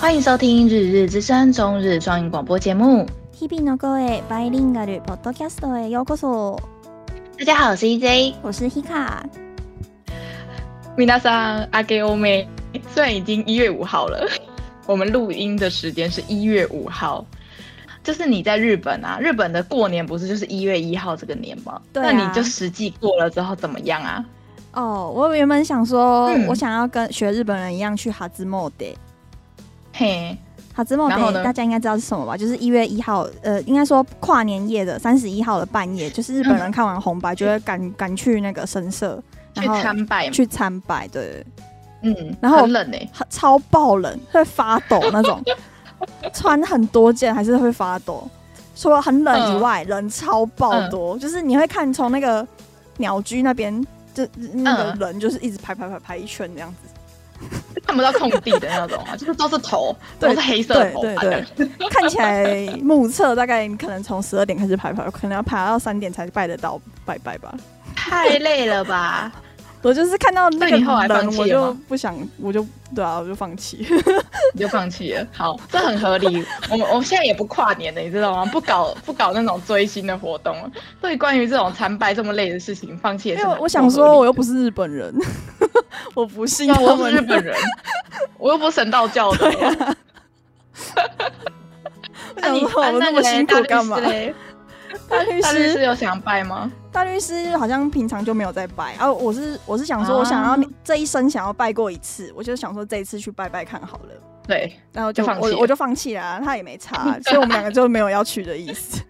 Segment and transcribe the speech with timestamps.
[0.00, 3.06] 欢迎收听《日日之声》中日双语广播节目。
[3.38, 6.58] 日々の声バイリンガルポッドキャストへようこそ。
[7.38, 9.22] 大家好，我是 EJ，我是 Hika。
[10.96, 12.46] 皆さん、あけおめ。
[12.94, 14.26] 虽然已经一月五号了，
[14.86, 17.24] 我们录音的时间是一月五号。
[18.02, 21.80] 就是你在日本啊，日本的过年不是就是一月一号这个年吗？
[21.92, 22.12] 对、啊。
[22.12, 24.24] 那你就实际过了之后怎么样啊？
[24.72, 28.86] 哦，我原本想说，嗯、我想要跟学日本人一样去哈兹莫德。
[30.01, 30.35] 嘿，
[30.73, 32.35] 哈兹莫德，大家应该知道是什么吧？
[32.35, 39.21] 就是一月一号，呃，应该说跨年夜的三十一号的半夜，就是日本人看完红白就会赶赶去那个神社
[39.53, 41.45] 去参拜，去参拜，对，
[42.01, 45.39] 嗯，然后很冷呢、欸，超爆冷，会发抖那种。
[46.33, 48.27] 穿很多件还是会发抖，
[48.75, 52.45] 除了很冷以外，嗯、人超爆多，嗯、就是你会看从那个
[52.97, 56.90] 鸟居那边，就那个人就是一直排排排排一圈这样子，
[57.85, 67.53] 看不到空地的那种啊， 就是都是头，都是黑色的头发，对对对，看起来目测大概你可能从十二点开始排排，可能要排到三点才拜得到拜拜吧，
[67.95, 69.31] 太累了吧。
[69.83, 72.65] 我就是看到那个人，我就不想，我就
[72.95, 73.85] 对啊，我就放弃，
[74.53, 75.27] 你就放弃了。
[75.31, 76.45] 好，这很合理。
[76.69, 78.45] 我们我们现在也不跨年了，你知道吗？
[78.51, 80.71] 不搞不搞那种追星的活动了。
[81.01, 83.45] 对，关于这种参拜这么累的事情，放弃也是。
[83.59, 85.13] 我想说，我又不是日本人，
[86.13, 86.71] 我不信。
[86.75, 87.55] 我不是日本人，
[88.37, 89.95] 我又不是神道教的。
[92.35, 93.97] 那你我那么辛苦干嘛？
[95.08, 96.70] 大律师有想拜吗？
[96.92, 99.12] 大律师好像平常就没有在拜啊。
[99.12, 104.14] 我是我是想说，我想要这一生想要拜过一次，我就想说这一次去拜拜看好了。
[104.46, 109.02] 对，然后就我我就放弃了，他也没差，所以我们两个就没有要去的意思。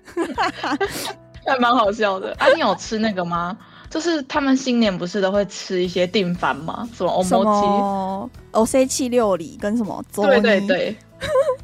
[1.45, 2.35] 还蛮好笑的。
[2.39, 3.57] 啊，你有吃那个吗？
[3.89, 6.89] 就是他们新年不是都会吃一些定番吗？
[6.93, 10.03] 什么什么おせち料理跟什么？
[10.15, 10.97] 对对对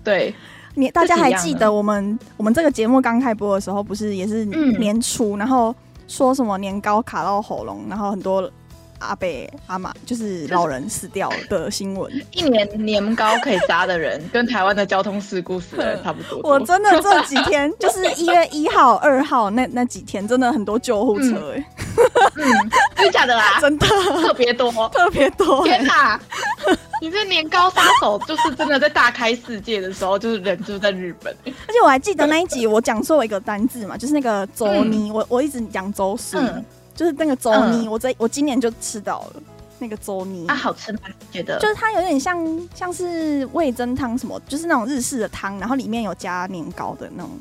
[0.05, 0.35] 对。
[0.78, 5.76] 你大家还记得我们我们这个节目刚开播的时候，不是也是年初，嗯、然后
[6.08, 8.48] 说什么年糕卡到喉咙，然后很多
[9.00, 9.28] 阿伯
[9.66, 12.14] 阿妈就是老人死掉的新闻。
[12.32, 16.52] 一年年糕可以砸的人，跟台湾的交通事故死的人差不多，多。
[16.52, 21.66] 我真的这几天就是一月一号、二号那那几天，真的很多救护车哎、欸。
[22.36, 23.58] 嗯，真的假的啦？
[23.62, 25.64] 真的特别多，特别多。
[25.64, 26.20] 天哪！
[27.02, 31.36] 你这年糕杀手就是真的在大开世界的时候，就是人就是在日本。
[31.46, 36.66] 而且我还记得那一集，我讲错一个单字嘛，就是那个粥泥，嗯、我我一直讲粥水，嗯、
[36.96, 39.42] 就是那个粥泥，嗯、我这我今年就吃到了
[39.80, 40.48] 那个粥泥。
[40.48, 41.00] 啊，好吃吗？
[41.32, 47.32] 觉得就是它有点像像是味噌汤什么，就是那种日式的汤，然后里面有加年糕的那种。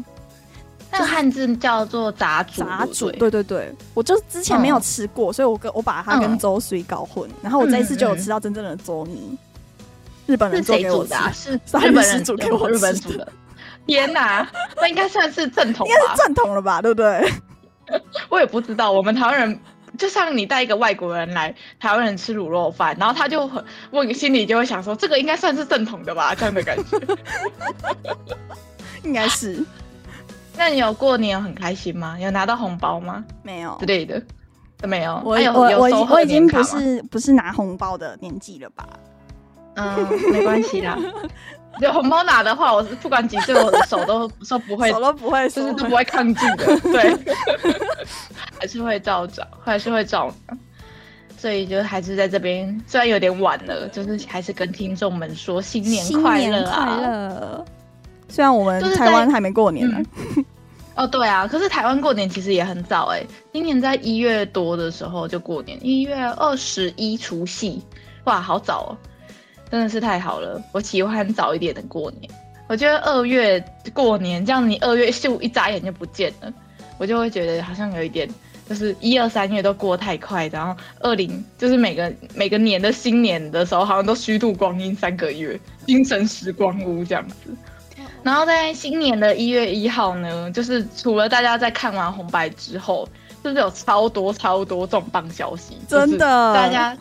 [0.93, 9.37] 这汉字叫做杂煮，杂煮，对对对，我就之前没有吃过，所以我跟我把它跟粥水搞混，然后我这一次就有吃到真正的粥泥。
[10.27, 13.27] 日本人做给我的，是 日本人煮给我，日本煮的。
[13.87, 16.83] 天哪， 那应该算是正统，应该是正统了吧？
[16.83, 17.33] 对不对？
[18.29, 19.61] 我也不知道，我们台湾人
[19.97, 26.35] 就像你带一个外国人来台湾人吃卤肉饭，然后他就很，我心里就会想说，这个应该算是正统的吧？
[26.35, 26.99] 这样的感觉，
[29.05, 29.65] 应该是。
[30.59, 32.19] 那你有过年有很开心吗？
[32.19, 33.25] 有拿到红包吗？
[33.45, 34.21] 没有之类的
[34.79, 35.23] 都没有。
[35.25, 38.85] 我我我我已经不是不是拿红包的年纪了吧？
[39.77, 40.99] 嗯，没关系啦。
[41.81, 46.81] 有红包拿的话，我是不管几岁，我的手都说不会，手都不会，就是都不会抗拒的。
[46.91, 47.17] 对，
[48.59, 50.57] 还是会照找，还是会照拿。
[51.39, 57.61] 所以就还是在这边，虽然有点晚了，就是还是跟听众们说新年快乐啊！
[58.29, 59.99] 虽然我们台湾还没过年呢。
[60.95, 63.23] 哦，对啊，可是台湾过年其实也很早哎，
[63.53, 67.83] 今年在一月多的时候就过年，一月二十一除夕，
[68.25, 68.97] 哇，好早哦。
[69.71, 72.31] 真的是太好了，我喜欢早一点的过年。
[72.69, 76.53] 我觉得二月过年，这样你二月秀一眨眼就不见了，
[76.99, 78.29] 我就会觉得好像有一点，
[78.69, 87.35] 就是一二三月都过太快，然后二零就是每个每个年的新年的时候，好像都虚度光阴三个月，精神时光屋这样子。
[88.25, 93.09] 然后在新年的一月一号呢，就是除了大家在看完红白之后，
[93.45, 96.97] 就是有超多超多重磅消息，真的，大家。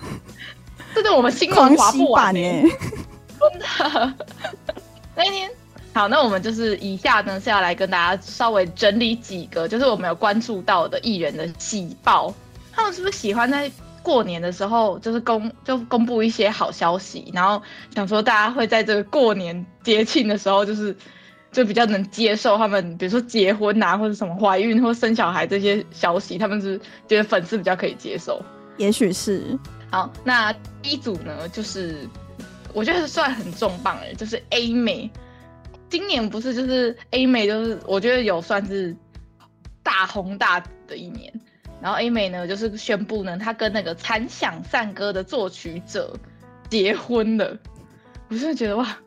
[0.96, 2.40] 这是我们新闻划不完呢，
[3.38, 4.14] 真的。
[5.14, 5.52] 那一天，
[5.94, 12.34] 好，那我们就是以下呢是要来跟大家稍微整理几个，就是我们有关注到的艺人的喜报。
[12.72, 13.70] 他们是不是喜欢在
[14.02, 17.62] 过年的时候，就是公就公布一些好消息，然后
[17.94, 20.96] 想说大家会在这个过年节庆的时候，就是
[21.52, 28.42] 就比较能接受他们，比如说结婚啊，或者什么怀孕或生小孩这些消息，他们是觉得粉丝比较可以接受。
[28.78, 29.58] 也许是。
[29.96, 30.52] 好，那
[30.82, 32.06] 第一组呢，就是
[32.74, 35.10] 我觉得算很重磅哎，就是 A 美，
[35.90, 38.94] 今年不是就是 A 美，就是我觉得有算是
[39.82, 41.32] 大红大紫的一年。
[41.82, 46.14] 然后 A 美呢，就是宣布呢，她跟那个残响散歌的作曲者
[46.70, 47.58] 结婚了。
[48.28, 48.98] 我是觉得哇，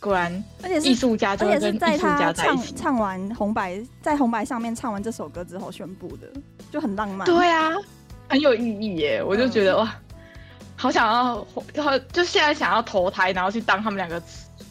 [0.00, 2.74] 果然，而且艺术家就会跟艺术家在一起。
[2.74, 6.26] 唱完红白，在红白上面唱完这首歌之后宣布的，
[6.72, 7.26] 就很浪漫。
[7.26, 7.72] 对啊，
[8.26, 9.22] 很有意义耶！
[9.22, 9.94] 我就觉得、嗯、哇。
[10.80, 11.46] 好想要，
[11.82, 14.20] 好就现在想要投胎，然后去当他们两个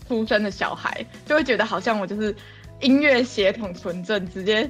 [0.07, 2.35] 出生的小孩，就会觉得好像我就是
[2.81, 4.67] 音乐血统纯正，直接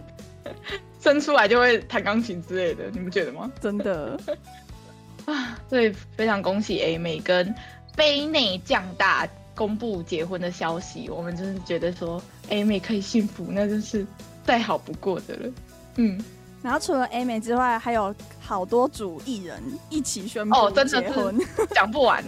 [0.99, 3.49] 生出来就会弹钢琴之类的，你们觉得吗？
[3.61, 4.19] 真的
[5.23, 7.55] 啊，所以非常恭喜 A 妹跟
[7.95, 9.25] 杯内将大
[9.55, 14.05] 公布结婚的消息，我们真是觉得说 A 妹可以幸福，那真是
[14.43, 15.53] 再好不过的了。
[15.95, 16.21] 嗯。
[16.61, 21.01] 然后除了 A 美之外，还有好多组艺人一起宣布哦，真的
[21.73, 22.23] 讲不完。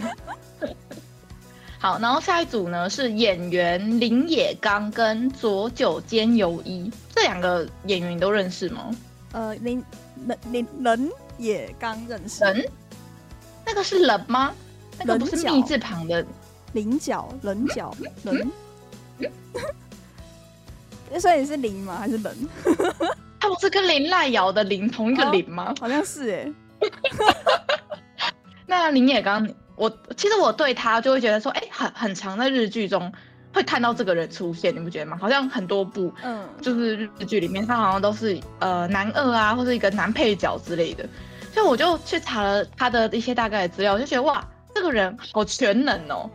[1.78, 8.90] 好，然后下一组呢是演员林野刚跟佐久间由衣，这两个演员你都认识吗？
[9.32, 9.84] 呃，林
[10.26, 12.44] 林林人野刚认识。
[12.44, 12.68] 人？
[13.66, 14.54] 那个是人吗？
[14.98, 16.24] 那个不是“密”字旁的
[16.72, 18.50] 菱角，棱角人。
[21.20, 21.96] 所以是林吗？
[21.98, 22.48] 还是人？
[23.42, 25.64] 他不是跟林濑遥的林同一个林吗？
[25.70, 26.52] 哦、好像是哎。
[28.66, 33.12] 那林野刚，我其实我对他就会觉得说，哎、欸，很很常在日剧中
[33.52, 35.18] 会看到这个人出现，你不觉得吗？
[35.20, 41.04] 好像很多部，嗯，就是日剧里面他好像都是呃男二啊，或者一个男配角之类的。
[41.52, 46.30] 所以我就去查了他的一些大概的资料，我就觉得哇，这个人好全能哦。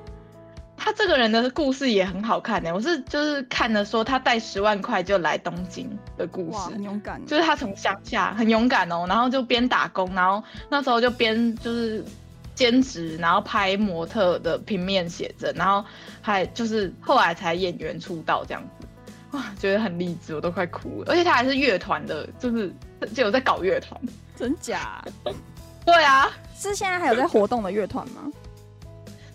[0.77, 7.19] 他这个人的故事也很好看呢，我是就是看了说他带十万块就来东京的故事，很勇敢。
[7.25, 12.05] 就是他从乡下很勇敢哦，然后就边打工，然后那时候就边就是
[12.53, 15.83] 兼职，然后拍模特的平面写真，然后
[16.21, 18.87] 还就是后来才演员出道这样子，
[19.31, 21.11] 哇，觉得很励志，我都快哭了。
[21.11, 22.73] 而且他还是乐团的，就是
[23.13, 23.99] 就有在搞乐团，
[24.35, 25.03] 真假？
[25.85, 28.23] 对啊，是现在还有在活动的乐团吗？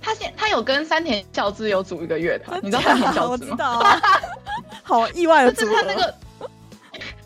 [0.02, 3.50] 他现他有跟山田孝之有组一个乐团，你知道山田孝之吗？
[3.50, 4.00] 我知道啊、
[4.82, 5.72] 好意外的组合。
[5.74, 6.14] 他那个，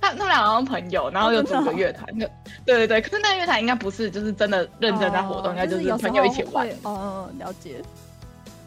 [0.01, 2.07] 他他们两个好像朋友，然后又组个乐团。
[2.19, 2.29] 对
[2.65, 6.69] 对对，可是那个乐团应该不是就是真的认真在活动，应该就是朋友一起玩。
[6.83, 7.83] 哦，了解。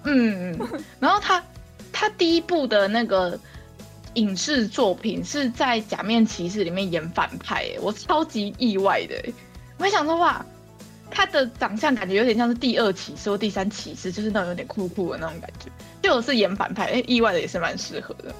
[0.06, 0.70] 嗯嗯。
[1.00, 1.44] 然后他
[1.94, 3.40] 他第一部的那个
[4.16, 9.16] 影视作品是在《假面骑士》里面演反派，哎，我超级意外的，
[9.78, 10.44] 我还想说哇。
[11.12, 15.70] 他的长相感觉有点像是第二骑士或第三骑士，就是那种有点酷酷的那种感觉。
[16.02, 18.34] 就是演反派，哎、欸，意外的也是蛮适合的。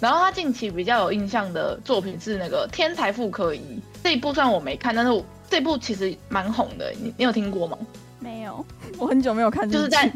[0.00, 3.60] 然后他近期比较有印象的作品是那个《天才妇科医》
[4.02, 6.92] 这一部，虽然我没看，但是我这部其实蛮红的。
[7.00, 7.78] 你你有听过吗？
[8.18, 8.64] 没有，
[8.98, 9.70] 我很久没有看。
[9.70, 10.12] 就是在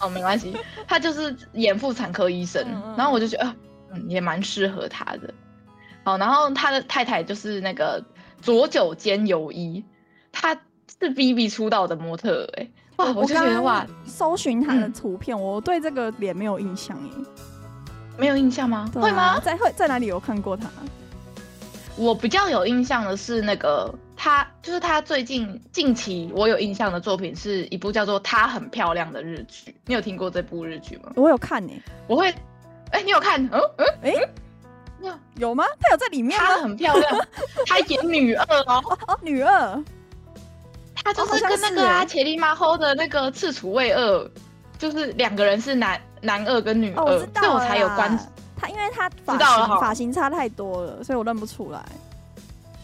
[0.00, 0.52] 哦，没关系，
[0.88, 3.54] 他就是演妇产科医生，嗯嗯然后我就觉得，
[3.92, 5.32] 嗯，也蛮适合他的。
[6.02, 8.04] 好，然后他的太太就是那个
[8.42, 9.82] 佐久间由衣，
[10.32, 10.58] 他。
[11.00, 13.12] 是 B B 出道的模特哎、欸，哇！
[13.12, 17.12] 我就觉得哇，搜寻他的图片，嗯、我对这个脸没有印象耶。
[18.18, 18.90] 没有印象吗？
[18.94, 19.40] 啊、会吗？
[19.40, 20.68] 在会在哪里有看过他？
[21.96, 29.74] 我比较有印象的是那个他，就是他最近近期我有印象的作品是一部叫做《她很漂亮》的日剧。
[29.86, 31.12] 你有听过这部日剧吗？
[31.16, 31.72] 我有看呢。
[32.06, 32.28] 我会，
[32.90, 33.42] 哎、欸，你有看？
[33.46, 34.30] 嗯嗯，哎、欸，
[35.02, 35.64] 有有吗？
[35.80, 36.46] 他有在里面吗？
[36.46, 37.26] 她很漂亮，
[37.66, 38.82] 她演女二哦，
[39.22, 39.82] 女二。
[41.04, 44.30] 他就是跟那个啊，伽利玛后的那个赤楚卫二，
[44.78, 48.18] 就是两个人是男男二跟女二，所以、哦、我，我才有关
[48.56, 51.82] 他，因为他发型发型差太多了，所以我认不出来。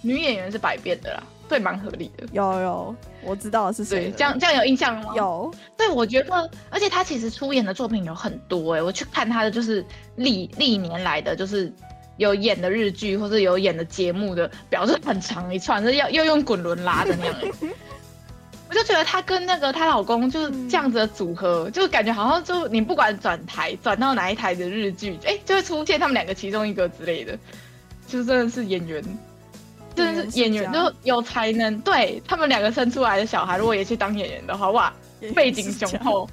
[0.02, 2.24] 女演员是百变的啦，对，蛮合理的。
[2.32, 4.12] 有有，我知道是谁。
[4.16, 5.12] 这样这样有印象吗？
[5.16, 5.52] 有。
[5.76, 11.72] 对，我觉得，而且他其实出演的作品有很多哎、欸，我去看他的就是历历年来的就是
[12.18, 17.68] 有演的日剧或者有演的节目的表示很长一串，是要要用滚轮拉的那样、欸。
[18.76, 27.38] 我就觉得她跟那个她老公就是这样子的组合，嗯、就感觉好像就你不管转台转到哪一台的日剧，哎、欸，就会出现他们两个其中一个之类的，
[28.06, 29.02] 就真的是演员，
[29.94, 31.80] 真的是演员就有才能。
[31.80, 34.92] 对他们两个生出来的小孩，如果也去当演员的话，哇，
[35.34, 36.28] 背景雄厚。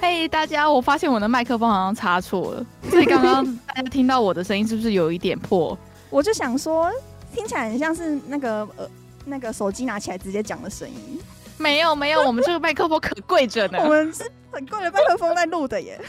[0.00, 5.76] 嘿，hey, 大家，我发现我的麦克风好像插错了，所以刚刚大家听到我的声音是不是有一点破？
[6.08, 6.90] 我就想说，
[7.34, 8.88] 听起来很像是那个呃
[9.26, 11.20] 那个手机拿起来直接讲的声音。
[11.58, 13.78] 没有没有，我们这个麦克风可贵着呢。
[13.84, 16.00] 我们是很贵的麦克风在录的耶。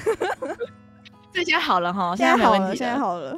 [1.33, 3.37] 这 现在好了哈，现在好了，现在好了。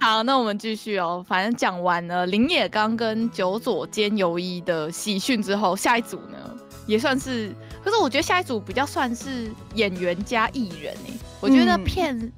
[0.00, 1.24] 好，那我们继续哦。
[1.26, 6.38] 反正讲完了林野刚跟久佐间由一的喜讯之后，下一组呢
[6.86, 12.32] 也算是可是我觉得下一组比较算是演员加艺人哎、欸，我觉得片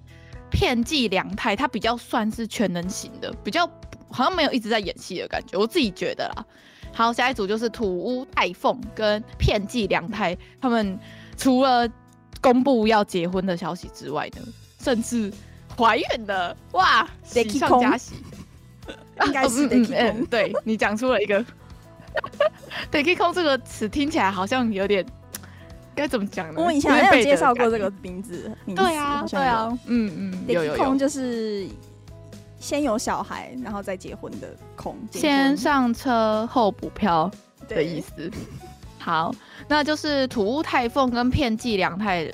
[0.50, 3.66] 片寄凉太他比较算是全能型的，比较
[4.10, 6.44] 好像没有一直在演戏的感觉，我自己觉得啦。
[6.96, 10.98] 好，下一组就是土屋太凤跟片寄凉太，他们
[11.36, 11.86] 除了
[12.40, 14.42] 公布要结婚的消息之外呢，
[14.80, 15.30] 甚至
[15.76, 18.14] 怀孕了，哇，喜上加喜，
[19.26, 21.44] 应该是嗯，嗯，嗯，对，你讲出了一个。
[22.90, 25.04] 对 k 空这个词听起来好像有点
[25.94, 26.62] 该怎么讲呢？
[26.64, 31.68] 我以前好像有介绍过这个名字，对啊，对啊，嗯嗯，有有空就是
[32.58, 37.30] 先有小孩，然后再结婚的空，先上车后补票
[37.68, 38.30] 的意思。
[38.98, 39.34] 好，
[39.68, 42.30] 那就是土屋太凤跟片寄凉太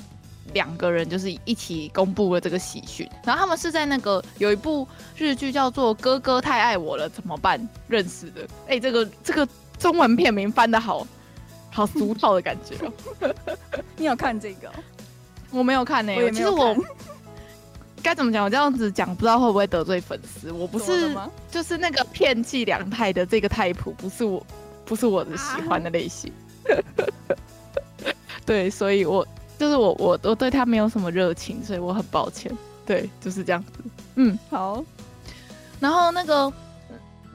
[0.52, 4.87] 两个人就是一起公布了这个喜讯，然后他们是在那个有一部
[5.17, 8.43] 日剧叫做《哥哥太爱我了怎么办》认识的。
[8.67, 9.47] 哎、欸，这个这个。
[9.79, 11.05] 中文片名翻的好，
[11.69, 13.35] 好俗套的感觉哦、喔。
[13.97, 14.71] 你有看这个？
[15.50, 16.31] 我没有看呢、欸。
[16.31, 16.73] 其实我
[18.02, 18.44] 该怎么讲？
[18.44, 20.50] 我这样子讲，不知道会不会得罪粉丝。
[20.50, 21.16] 我不是，
[21.50, 24.44] 就是那个片寄凉太的这个 type，不是我，
[24.85, 26.32] 不是我的喜欢的类型。
[26.68, 26.75] 啊、
[28.44, 29.26] 对，所以我
[29.59, 32.50] 就是我，我我对他没有什么热情，所以我很抱歉。
[32.85, 33.73] 对，就是这样子。
[34.16, 34.85] 嗯，好。
[35.80, 36.52] 然后那个。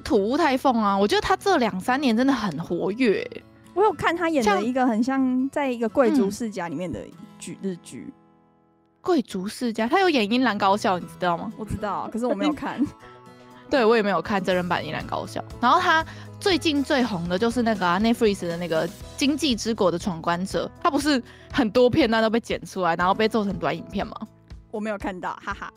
[0.03, 3.29] 土屋太凤啊，我觉得他这两三年真的很活跃。
[3.73, 7.01] 我有看他演的一个很像在一个贵族世家里面的
[7.37, 8.07] 剧日剧。
[9.07, 11.49] 贵族世家，他有演《樱兰高校》，你知道吗？
[11.57, 12.85] 我知道， 可是我没有看。
[13.71, 15.39] 对，我也没有看真人版《樱兰高校》。
[15.61, 16.05] 然后他
[16.41, 18.85] 最近最红的就是那个、啊、Netflix 的那个
[19.15, 21.23] 《今际之国的闯关者》，他不是
[21.53, 24.13] 很多片段都被剪出来，然后被做成短影片吗？
[24.71, 25.71] 我没有看到，哈哈。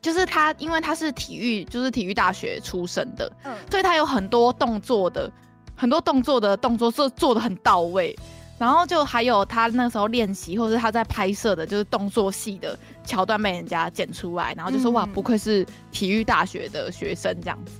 [0.00, 5.30] 就是他，因为他是体育，就是体育大学出身的，嗯，所以他有很多动作的，
[5.76, 8.16] 很多动作的动作做做的很到位，
[8.58, 17.72] 然后就还有他那时候练习或者是他在拍摄的，就是动作戏的桥段被人家剪出来，然后就说、嗯、哇，不愧是体育大学的学生这样子，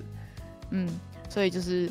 [0.70, 0.88] 嗯，
[1.28, 1.90] 所以就是。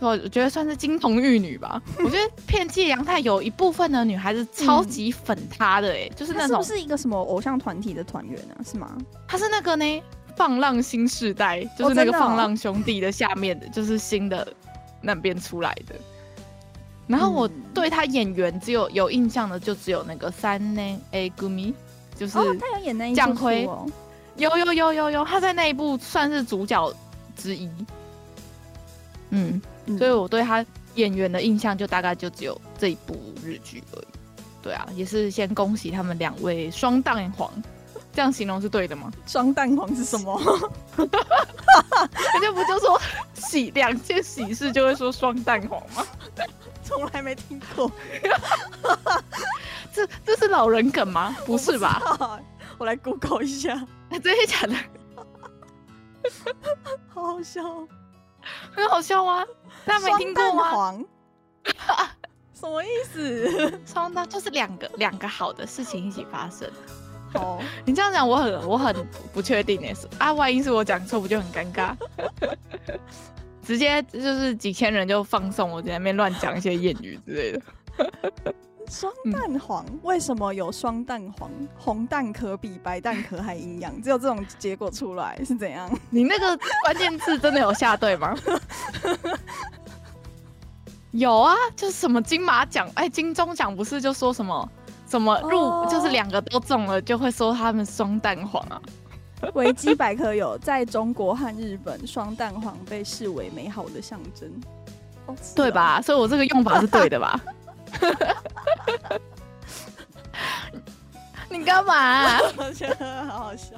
[0.00, 1.80] 我觉得算是金童玉女吧。
[2.04, 8.60] 我觉得片寄凉太有一部分的女孩子超级粉他的哎、欸，就是那种是不是一个什么偶像团体的团员啊？
[8.62, 8.98] 是吗？
[9.26, 10.02] 他是那个呢，
[10.36, 14.46] 放浪新世代，就是那个放浪兄弟的下面的，就是新的
[15.00, 15.94] 那边出来的。
[17.06, 21.74] 然后我对他演员只有有印象的，就只有那个三年 A 组米，
[22.16, 23.86] 就是哦，她有演那一部蔷薇哦，
[24.36, 26.92] 有有有有有，他在那一部算是主角
[27.36, 27.70] 之一。
[29.30, 29.60] 嗯。
[29.98, 34.06] 所以我对他演员的印象就大概就只有这一部日剧而已。
[34.62, 37.52] 对啊，也是先恭喜他们两位双蛋黄，
[38.10, 39.12] 这样形容是对的吗？
[39.26, 40.40] 双蛋黄是什么？
[40.96, 41.06] 人
[42.40, 42.98] 家不就说
[43.34, 46.02] 喜两件喜事就会说双蛋黄吗？
[46.84, 47.90] 从来没听过。
[49.92, 51.34] 这这是老人梗吗？
[51.46, 52.00] 不是吧？
[52.18, 52.40] 我，
[52.78, 53.74] 我来 Google 一下。
[54.22, 54.74] 真的假的？
[57.08, 57.62] 好好笑。
[58.72, 59.44] 很好笑啊！
[59.86, 60.70] 大家没听过吗？
[60.70, 61.04] 黄
[62.52, 63.80] 什么意思？
[63.86, 66.70] 双蛋就是两个两个好的事情一起发生。
[67.34, 68.94] 哦，你这样讲我很我很
[69.32, 71.96] 不确定诶，是啊，万一是我讲错，不就很尴尬？
[73.64, 77.62] 直接就是几千人就放送我在那边乱讲一些谚语之类的。
[78.90, 81.50] 双蛋黄、嗯、为什么有双蛋黄？
[81.74, 85.90] 红蛋壳比白蛋壳还营养，只有这种结果出来是怎样？
[86.10, 88.36] 你那个关键字真的有下对吗？
[91.12, 94.68] 有啊，就是什么金马奖，哎，金钟奖不是就说什么
[95.08, 98.82] 什么入，哦、就是两个都中了，就会说他们双蛋黄啊。
[99.54, 104.48] 维基百科有，在中国和日本，双蛋黄被视为美好的象征，
[105.26, 106.00] 哦、对吧？
[106.02, 107.40] 所以我这个用法是对的吧？
[111.50, 112.40] 你干嘛、啊？
[112.56, 113.76] 我觉得好好笑。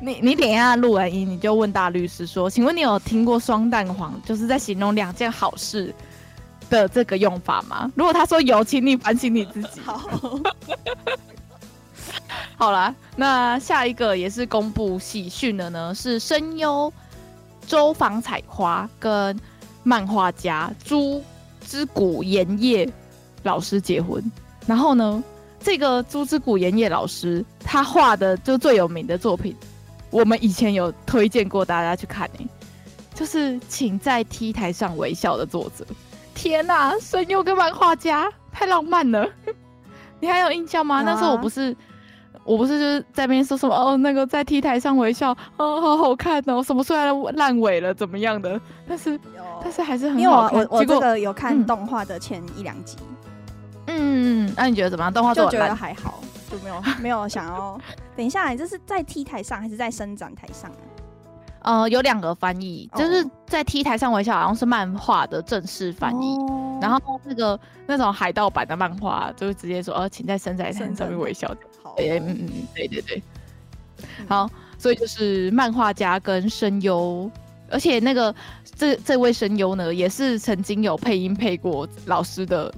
[0.00, 5.94] 你你等一下录完音，你就问大律师说：“请问你有听过双蛋黄，就是在形容两件好事
[6.70, 9.80] 的这个用法吗？”如果他说有，请你反省你自己。
[9.84, 10.00] 好，
[12.58, 16.92] 好啦，那下一个也是公布喜讯的呢，是声优
[17.66, 19.38] 周防彩花跟
[19.82, 21.22] 漫画家朱
[21.64, 22.86] 之谷研叶。
[23.44, 24.20] 老师结婚，
[24.66, 25.22] 然后呢，
[25.60, 29.54] 这个朱之谷研叶老师他画的就最有名的作品，
[30.10, 32.46] 我们以前有推荐过大家去看诶，
[33.14, 35.86] 就是请在 T 台上微笑的作者。
[36.34, 39.26] 天呐，声优跟漫画家太浪漫了，
[40.18, 40.96] 你还有印象吗？
[40.96, 41.74] 啊、那时候我不是，
[42.48, 49.20] 我不是就是在那边说什么哦，那个在 T 台上微笑，哦，好好看哦，什么虽然烂尾了怎么样的，但是
[49.62, 50.54] 但是还是很好看。
[50.54, 52.96] 因为我我，我这个有看动画的前一两集。
[53.86, 55.12] 嗯嗯，那你觉得怎么样？
[55.12, 57.78] 动画就觉得还好，就没有没有想要。
[58.16, 60.70] 等一下，你这是在 T 台上还是在伸展台上？
[61.60, 66.38] 呃，有两个翻译，就是在 T 台上微笑，好像是漫画的正式翻译。
[66.38, 71.52] 哦、然后那个那种海盗版的漫画，就直接说，呃，请在伸展台上面微笑。
[71.88, 73.22] 好，嗯嗯嗯，对对对。
[73.98, 77.30] 嗯、好，所以就是漫画家跟声优，
[77.70, 78.34] 而且那个
[78.76, 82.72] 这这位声优呢，也是曾经有配音配过老师的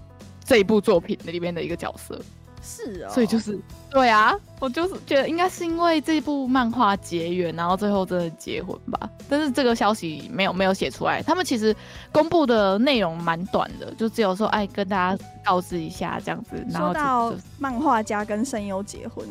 [0.44, 2.20] 这一部作品的里面的一个角色。
[2.62, 3.58] 是哦，所以就是
[3.90, 9.08] 对啊，我就是觉得应该是因为这部漫画结缘，然后最后真的结婚吧。
[9.28, 11.74] 但是这个消息没有没有写出来，他们其实
[12.12, 16.50] 公布的内容蛮短的，就只有说哎跟大家告知一下这样子。
[16.70, 19.24] 然后说到漫画家跟声优结婚，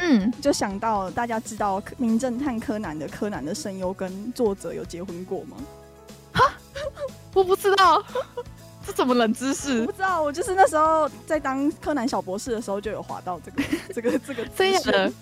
[0.00, 5.56] 嗯，就想到大家知道《名侦探柯南》的柯南的声优跟作者有结婚过吗？
[6.32, 6.52] 哈，
[7.34, 8.02] 我不知道。
[8.88, 9.80] 这怎么冷知识？
[9.82, 15.12] 我不知道，我就是那时候在当柯南小博士的时候就有滑到这个 这个这个这样的，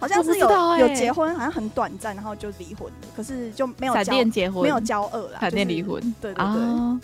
[0.00, 7.00] 好像是有、欸、有结婚，好像很短暂，然后就离婚了，可是就没有交结婚，没有交恶了，闪电离婚，就是、对对对，啊、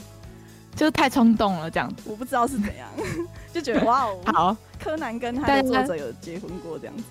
[0.75, 2.89] 就是太冲动了这样子，我不知道是怎样，
[3.55, 7.05] 就觉得哇哦， 好，柯南跟他的作者有结婚过这样子，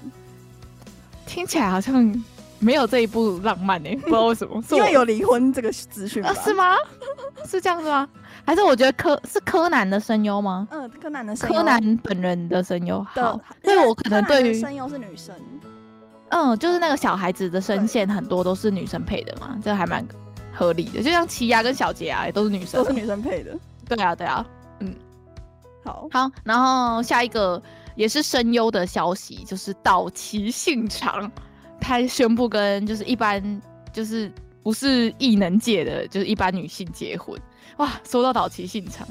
[1.26, 2.22] 听起来好像。
[2.60, 6.76] 没有这一部浪漫呢、欸， 不知道为什么，因为有离婚这个资讯、啊、是吗？
[7.46, 8.08] 是这样子吗？
[8.46, 10.68] 还是我觉得柯是柯南的声优吗？
[10.72, 13.04] 嗯，柯南的声优，柯南本人的声优。
[13.04, 15.36] 好，所以我可能对于声优是女生。
[16.30, 20.06] 嗯，就是那个小孩子的声线很多都是女生配的嘛，这还蛮
[20.54, 21.04] 合理的。
[21.04, 23.58] 就像奇犽跟小杰啊，也都是女生，都是女生配的。
[23.88, 24.46] 对啊，对啊，
[24.80, 24.94] 嗯，
[25.86, 26.32] 好好。
[26.44, 27.62] 然后下一个
[27.96, 31.32] 也是声优的消息，就是岛崎信长。
[31.80, 33.62] 他宣布跟就是一般
[33.94, 34.32] 就是
[34.64, 37.40] 不是异能界的，就是一般女性结婚。
[37.78, 39.08] 哇，说到岛崎信长，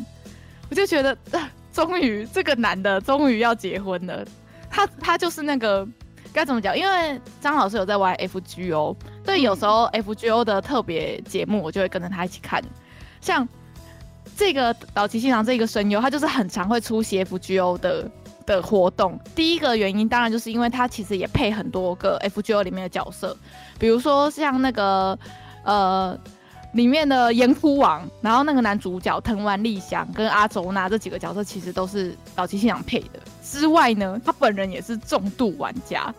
[0.68, 4.24] 我就觉得，啊、终于这个男的终于要结婚了。
[4.68, 5.86] 他他就是那个
[6.32, 6.76] 该怎么讲？
[6.76, 12.62] 因为张老师有在玩 FGO，所以有时候 FGO 的特别节目，我就会跟着他一起看。
[13.20, 13.48] 像
[14.36, 18.10] 这个岛崎信长这个声优，他就是很常会出席 FGO 的。
[18.46, 23.36] 的活动，第一个原因当然就是因为他其实也配很多个 FGO 里面的角色，
[23.78, 25.18] 比如说像那个
[25.64, 26.16] 呃
[26.72, 33.20] 里面的岩窟王，然后那个男主角藤丸丽香跟阿周那这几个角色其实都是早期信长配的。
[33.42, 36.14] 之外呢，他本人也是重度玩家，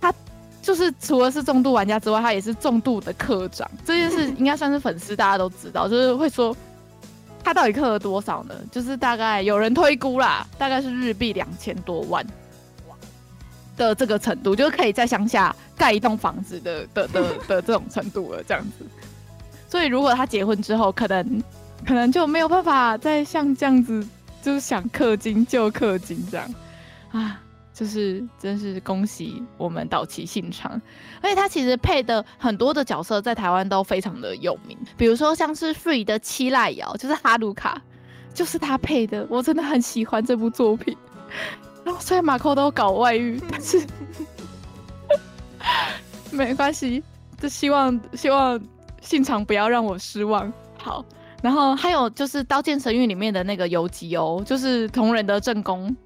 [0.00, 0.12] 他
[0.60, 3.70] 就是除了是重度玩家之外，他也是重度的课长。
[3.84, 6.56] 这件事应该算是粉丝大家都知道，就是会说。
[7.44, 8.54] 他到底氪了多少呢？
[8.70, 12.24] 就是大概有人推估啦，大概是日币两千多万
[13.76, 18.86] 的这个程度，就是可以在乡下盖一栋房子的的的的，的这种程度了，这样子。
[19.68, 21.42] 所以如果他结婚之后，可能
[21.84, 24.06] 可能就没有办法再像这样子，
[24.40, 26.54] 就是想氪金就氪金这样
[27.10, 27.41] 啊。
[27.74, 30.80] 就是真是恭喜我们岛崎信长，
[31.22, 37.80] 而且他其实配的很多的角色在台湾都非常的有名，比如说像是 Free 的七濑遥，就是哈鲁卡，
[38.34, 40.96] 就是他配的，我真的很喜欢这部作品。
[41.84, 43.82] 然后虽然马扣都搞外遇，但是
[46.30, 47.02] 没关系，
[47.40, 48.60] 就希望希望
[49.00, 50.52] 信长不要让我失望。
[50.76, 51.04] 好，
[51.42, 55.96] 然后还有就是《刀剑神域》里面的那个游击哦，就是同人的正宫。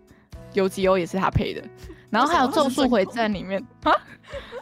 [0.57, 1.63] 游击欧也是他配的，
[2.11, 3.65] 然后还有《咒术回战》里面。
[3.85, 3.93] 啊，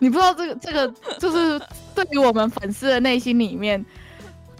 [0.00, 1.58] 你不知道这个这个就是
[1.94, 3.82] 对于我们粉丝的内心里面，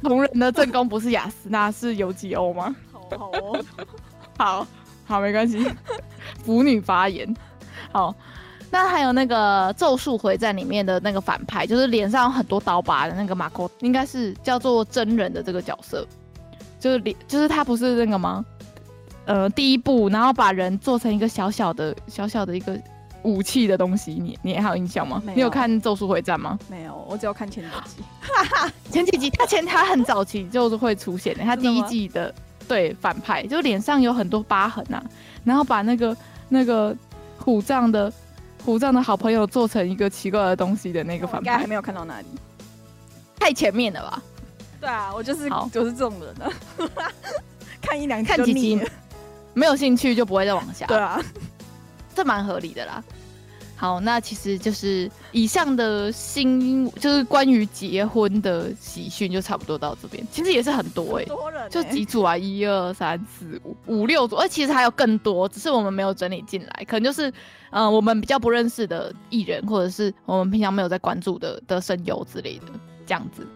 [0.02, 2.74] 同人的正宫不是雅斯娜是游击欧吗？
[2.92, 3.64] 好好哦，
[4.38, 4.66] 好
[5.06, 5.70] 好没关系，
[6.44, 7.34] 腐女发言。
[7.92, 8.14] 好，
[8.70, 16.06] 那还有那个《咒术回战》里面的那个反派，就是脸上有很多刀疤的那个马可，应该是叫做真人的这个角色，
[16.80, 18.44] 就是脸，就是他不是那个吗？
[19.26, 22.78] 呃，第一步，然后把人做成一个小小的、小小的一个
[23.22, 25.22] 武器的东西，你你还有印象吗？
[25.28, 26.58] 有你有看《咒术回战》吗？
[26.68, 28.02] 没有，我只有看前几集。
[28.92, 32.34] 前几集他前他很早期就是会出现的，他第一季的
[32.68, 35.02] 对反派，就脸上有很多疤痕啊，
[35.42, 36.16] 然后把那个
[36.50, 36.94] 那个
[37.38, 38.12] 虎杖的
[38.62, 42.26] 虎杖的好朋友做成一个奇怪的东西的那个反派，应该还没有看到那里，
[43.38, 44.22] 太前面了吧？
[44.82, 46.50] 对啊，我就是好就是这种人呢，
[47.80, 48.78] 看一两集看几集。
[49.54, 50.84] 没有兴趣就不会再往下。
[50.86, 51.20] 对啊，
[52.14, 53.02] 这蛮合理的啦。
[53.76, 60.26] 好，那其实就是以上的新，就是关于结婚的喜讯，就差不多到这边。
[60.30, 61.24] 其实也是很多哎、
[61.68, 66.84] 就几组啊，一二三四五五六组，而其实还有更多，只是我们没有整理进来。
[66.86, 67.28] 可能就是，
[67.70, 72.66] 嗯、呃，我们比较不认识的艺人，或者是我们平常没有在关注的的声优之类的
[73.04, 73.46] 这样子。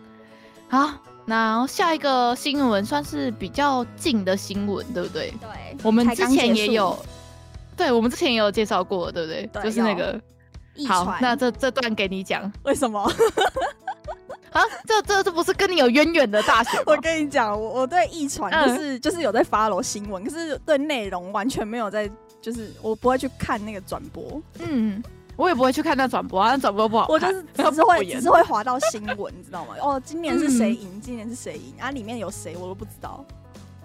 [0.68, 0.92] 好，
[1.28, 5.30] 那下一个新闻算是比较近的新闻，对不对？
[5.38, 6.98] 对，我们之前也有，
[7.76, 9.46] 对，我们之前也有介绍过，对不对？
[9.52, 10.18] 对就是那个。
[10.86, 13.02] 好，那这这段给你讲，为什么？
[14.52, 16.82] 啊，这这这不是跟你有渊源的大学？
[16.86, 22.08] 我跟你讲，我我对一传就是、嗯、就是有在 follow 新闻，可是对内容完全没有在，
[22.40, 24.40] 就是我不会去看那个转播。
[24.60, 25.02] 嗯。
[25.38, 27.12] 我也不会去看那转播啊，那转播不好看。
[27.14, 29.74] 我就是只是会只是会滑到新闻，你知道吗？
[29.80, 30.88] 哦，今年是谁赢？
[30.94, 31.72] 嗯、今年是谁赢？
[31.80, 33.24] 啊，里面有谁我都不知道，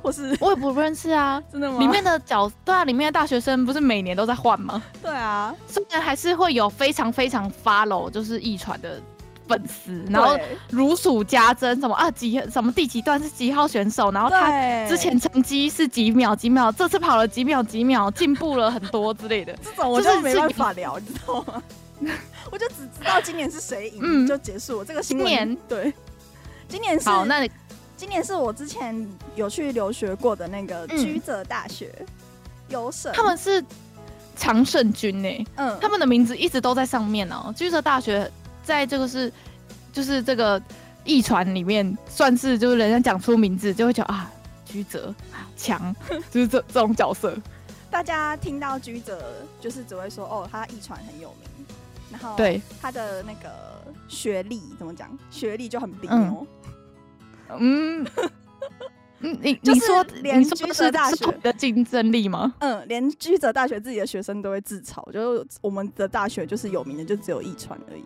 [0.02, 1.78] 或是我也不认识啊， 真的吗？
[1.78, 4.82] 里面的角对啊，里面的大学生不是每年都在换吗？
[5.00, 9.00] 对啊，虽然还是会有非常非常 follow 就是一传的。
[9.48, 10.38] 粉丝，然后
[10.70, 19.54] 如数家珍，什么啊几什么第几段是几号选手，然后他之前成绩是几秒几秒，这次跑了几秒几秒，进步了很多之类的。
[19.64, 21.62] 这种我就没办法聊，你知道吗？
[22.52, 25.56] 我就只知道今年是谁赢，嗯，就结束了这个新年。
[25.68, 25.94] 对，
[26.68, 27.52] 今年是好，那你
[27.98, 31.94] 今年是我之前有去留学过的那个居泽大学
[32.70, 33.64] 优胜，他们是
[34.36, 38.30] 常胜军呢，嗯，他们的名字一直都在上面哦，居泽大学。
[38.64, 39.32] 在这个是，
[39.92, 40.62] 就是这个
[41.04, 44.32] 一传里面，算是就是人家讲出名字就会觉得啊，
[44.66, 45.14] 居泽
[45.56, 45.96] 强，
[46.32, 47.36] 就是这这种角色。
[47.92, 49.22] 大家听到居泽，
[49.62, 51.66] 就是只会说哦，他一传很有名，
[52.12, 53.52] 然后对他的那个
[54.08, 55.16] 学历怎么讲？
[55.30, 56.48] 学历就很低哦。
[57.60, 58.08] 嗯，
[59.20, 62.52] 嗯， 你就是你说连居泽大学的竞争力吗？
[62.62, 68.04] 嗯，连居泽大学自己的学生都会自嘲，就是我们的大学就是有名的就只有一传而已。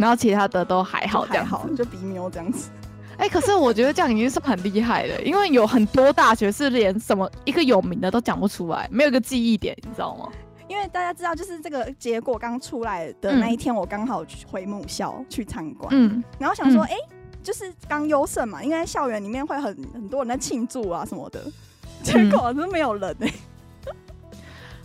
[0.00, 2.70] 然后其他的都还好，这样好，就鼻牛这样子。
[3.18, 10.30] 哎、欸，可是我觉得这样已经是很厉害了，因为有很多大学是连什么一个有名的都讲不出来，没有一个记忆点，你知道吗？
[10.68, 17.08] 因为大家知道，就是这个结果刚出来的那一天，我刚好回母校去参观，嗯，然后想说，哎、嗯欸，
[17.42, 21.44] 就是刚优胜嘛，应该校园里面会很很多人在庆祝啊什么的，
[22.02, 23.34] 结果真没有人哎、欸。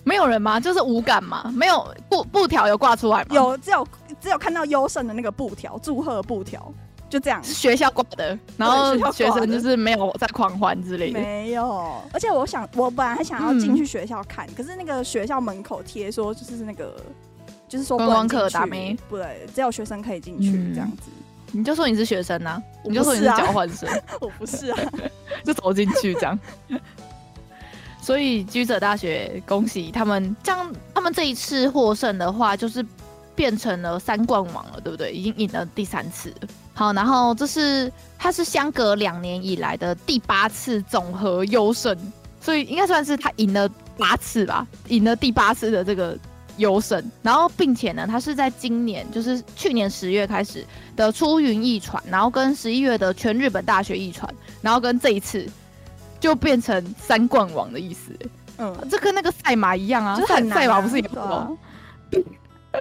[0.04, 0.60] 没有人吗？
[0.60, 3.28] 就是无感嘛，没有布布条有挂出来吗？
[3.32, 3.88] 有，只有
[4.26, 6.74] 只有看到优胜的那个布条，祝贺布条，
[7.08, 7.44] 就这样。
[7.44, 11.20] 是学校挂的，然后学生就是没有在狂欢之类的。
[11.20, 17.00] 没有，而且我想，我本来还想要进去学校看，嗯、可是那个学校门口贴说，就是那个，
[17.70, 18.98] 就是说观光客打没？
[19.08, 21.12] 不对，只有学生可以进去、嗯、这样子。
[21.52, 23.88] 你就说你是学生呐、啊，你就说你是交换生，
[24.20, 24.80] 我不是啊，
[25.46, 26.38] 就走进去这样。
[28.02, 32.86] 所以居者大学恭喜他们，这样他们这一次获胜的话，就是
[33.36, 35.12] 变成了三冠王了，对不对？
[35.12, 36.48] 已经赢了第三次了。
[36.74, 41.98] 好，然后这是他是相隔两年以来的第八次总和优胜，
[42.42, 46.18] 所以应该算是他赢了八次吧，赢了第八次的这个
[46.58, 47.04] 优胜。
[47.22, 55.48] 然后并且呢，他是在今年，就是去年十月开始的出云一传，然后跟十一月的全日本大学一传，然后跟这一次。
[56.18, 58.12] 就变成三冠王的意思，
[58.58, 61.08] 嗯，这跟那个赛马一样啊，赛赛马不是也？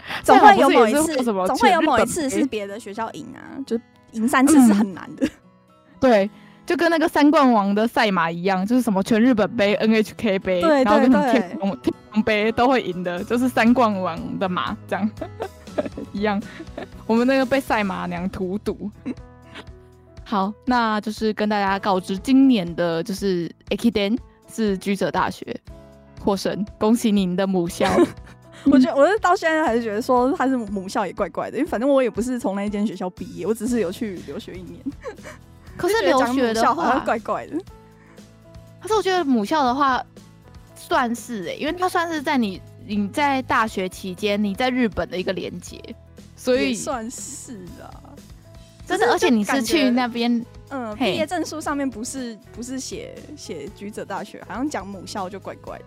[0.22, 3.78] 总会有某一次，总会有某一次是别的学校赢啊，就
[4.12, 5.28] 赢三次是很难的。
[6.00, 6.28] 对，
[6.66, 15.10] 就跟那个三冠王的赛马一样，就是什么全日本杯、NHK 杯，然后跟天皇天皇杯都会赢的，就是三冠王的马这样
[16.12, 16.40] 一样。
[17.06, 18.90] 我们那个被赛马娘荼毒。
[20.26, 24.18] 好，那就是跟大家告知，今年的就是 Akiden
[24.50, 25.54] 是居者大学
[26.20, 27.86] 获胜，恭喜您的母校。
[28.70, 34.80] 我觉得，我是到现在还是觉得说他是母校也怪怪的，因为反正我也不是从那一间学校毕业，我只是有去留学一年。
[35.76, 37.56] 可是留学的话好像怪怪的。
[38.80, 40.04] 可是我觉得母校的话
[40.76, 45.78] 算是哎、欸，因为它算是在你你在大学期间你在日本的一个连接，
[46.36, 47.90] 所以算是啊。
[48.86, 55.84] 真的，而且你是去那边，嗯，毕业证书上面不是不是写写居泽大学，好像讲母校就怪怪的。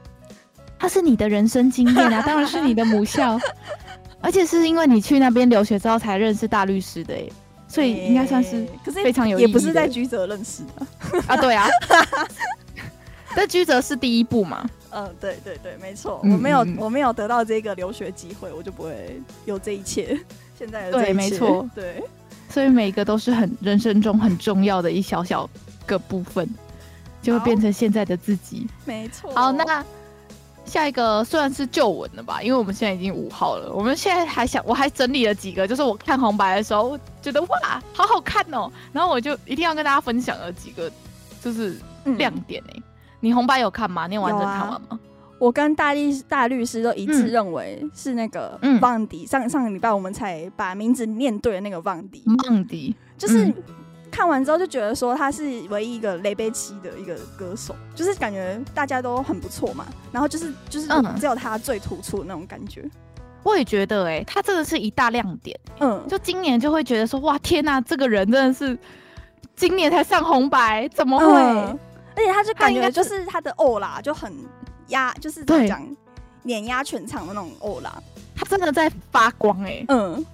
[0.79, 3.39] 它是你的人生经验啊， 当然是你的母校，
[4.21, 7.27] 而且是因为你去那边留学之后才认识大律师的哎，
[7.67, 8.65] 所以应该算是
[9.03, 9.45] 非常有意义。
[9.45, 11.67] 也不是在居泽认识的啊，对啊，
[13.35, 14.69] 但居泽是第一步嘛。
[14.89, 20.17] 嗯，对对对，没错，我没有我没有得到这个留学机会，我就不会有这一切。
[20.57, 22.03] 现在的这一切，对，没错，对。
[22.49, 25.47] 所以每个都是很人生中很重要的一小小
[25.85, 26.47] 个部分，
[27.21, 28.65] 就会变成现在的自己。
[28.85, 29.29] 没错。
[29.35, 29.85] 好，那
[30.67, 32.41] 下一个算是旧闻了吧？
[32.43, 40.91] 因为我们现在已经五号了，我们现在还想，我还整理了几个，就是我看红白的时候觉得哇，好好看哦，然后我就一定要跟大家分享了几个，
[41.41, 41.77] 就是
[42.17, 42.80] 亮点哎、欸。
[42.80, 42.84] 嗯、
[43.21, 44.06] 你红白有看吗？
[44.08, 44.99] 你有完整看完吗？
[45.39, 49.23] 我跟大律大律师都一致认为是那个旺迪。
[49.25, 52.23] 上上个礼拜我们才把名字念对的那个旺迪。
[52.47, 53.53] 旺迪就是
[54.17, 60.88] 看完之后就觉得说他是唯一一个雷贝奇的一个歌手，就是感觉大家都很不错嘛，然后就是就是
[61.19, 62.82] 只有他最突出的那种感觉。
[62.82, 62.91] 嗯、
[63.43, 65.56] 我也觉得、欸，哎，他真的是一大亮点。
[65.80, 68.75] 嗯，就今年就会觉得说，哇，天呐、啊，这个人真的是
[69.56, 71.25] 今年才上红白，怎么会？
[71.27, 71.80] 嗯、
[72.15, 74.34] 而且他就感觉就是他的欧啦就很
[74.88, 75.88] 压，就是怎么讲，
[76.41, 78.01] 碾压全场的那种欧啦，
[78.36, 80.25] 他真的在发光、欸，哎，嗯。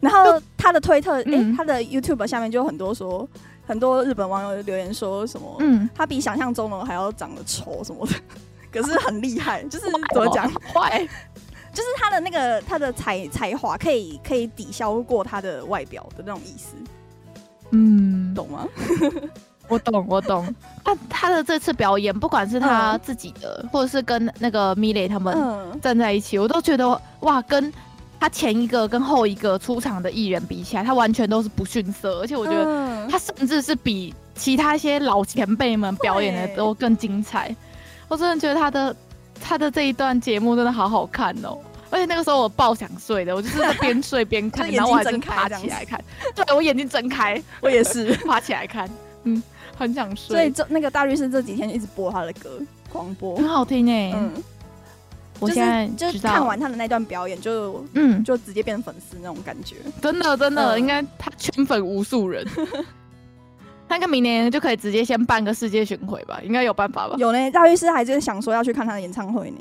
[0.00, 1.50] 然后他的推特，哎、嗯。
[1.50, 3.28] 欸，他的 YouTube 下面就有很多说，
[3.66, 8.14] 很多日本网友留言说什么，嗯，他比想象中的还要长得丑什么的，
[8.70, 10.98] 可是很厉害， 就是怎么讲，坏，
[11.72, 16.74] 就是他的那个他的才才华可以可以抵消过他的外表的那种意思，
[17.70, 18.66] 嗯，懂吗？
[19.68, 20.54] 我懂，我懂。
[20.84, 25.36] 他他的这次表演，不管是他自己的，嗯、或者是跟那个 Milet 他们
[25.82, 26.88] 站在一起，嗯、我都觉得
[27.20, 27.72] 哇，跟。
[28.18, 37.54] 他前一个跟后一个出场的艺人比起来，他完全都是不逊色，而且我觉得他甚至是比其他一些老前辈们表演的都更精彩。
[38.08, 38.96] 我真的觉得他的
[39.40, 41.58] 他的这一段节目真的好好看哦，
[41.90, 46.02] 而且那个时候我爆想睡的，我就是在边睡边看，然后我还是爬起来看，
[46.34, 48.14] 对，我眼睛睁开，我也是。
[48.26, 48.88] 爬起来看，
[49.24, 49.42] 嗯，
[49.76, 50.36] 很想睡。
[50.36, 54.12] 所以这那个大律师这几天一直播他的歌，狂播，很好听哎。
[54.14, 54.32] 嗯
[55.38, 59.76] 我现在就是看完他的那段表演，就嗯，就直接变粉丝那种感觉。
[60.00, 62.46] 真的，真的，应该他圈粉无数人。
[63.88, 66.40] 他应该明年就可以直接先办个世界巡回吧？
[66.42, 67.14] 应该有办法吧？
[67.18, 69.58] 有呢，大律师还是想说要去看他的演唱会呢。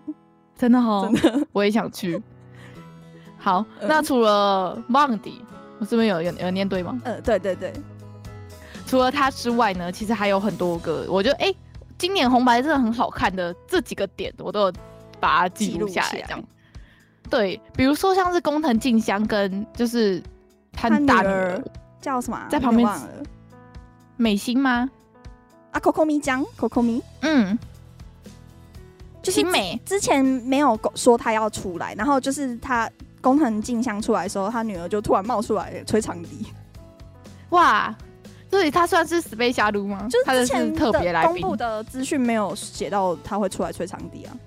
[0.58, 2.20] 真的哈，真的，我也想去。
[3.38, 5.36] 好，那除了 Vaundy，
[5.78, 7.00] 我这边有有有念对吗？
[7.04, 7.74] 嗯，对对对。
[8.88, 11.54] 除了他之外呢，其实还有很多个，我觉得哎，
[11.98, 14.74] 今年红白真的很好看的这几个点，我都有。
[15.26, 16.44] 把它记录下来，这样。
[17.32, 20.22] 对，比如说像是工藤静香跟就是
[20.72, 21.60] 他大女儿
[22.00, 22.88] 叫什么，在旁边
[24.18, 24.88] 美心吗？
[25.72, 27.58] 啊，Kokomi 江，Kokomi，嗯，
[29.24, 29.82] 就是美。
[29.84, 32.88] 之前没有说他要出来，然后就是他
[33.22, 36.46] 工藤静香出来的时候，他女儿就突然冒出来吹长笛。
[37.50, 37.94] 哇，
[38.52, 40.08] 所以他算是 special 吗？
[40.12, 44.38] 就是之前特别来公布的资讯没有写到他会出来吹长笛啊。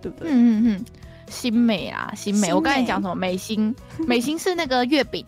[0.00, 0.30] 对不对？
[0.30, 0.84] 嗯嗯嗯，
[1.28, 3.14] 新美啊，新美，我刚才讲什么？
[3.14, 3.74] 美心，
[4.06, 5.24] 美心是那个月饼，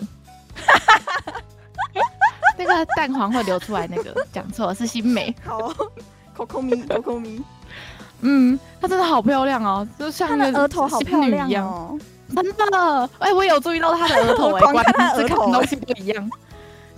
[2.58, 5.34] 那个蛋黄会流出来，那个讲错了，是新美。
[5.44, 5.72] 好
[6.36, 7.42] ，Coco 咪，Coco 咪，
[8.20, 11.98] 嗯，她真的好漂亮哦，就像她的额头好漂亮哦，
[12.34, 13.10] 真的。
[13.18, 16.30] 哎、欸，我有注意到她的额头、欸， 哎，看她额头东西不一样。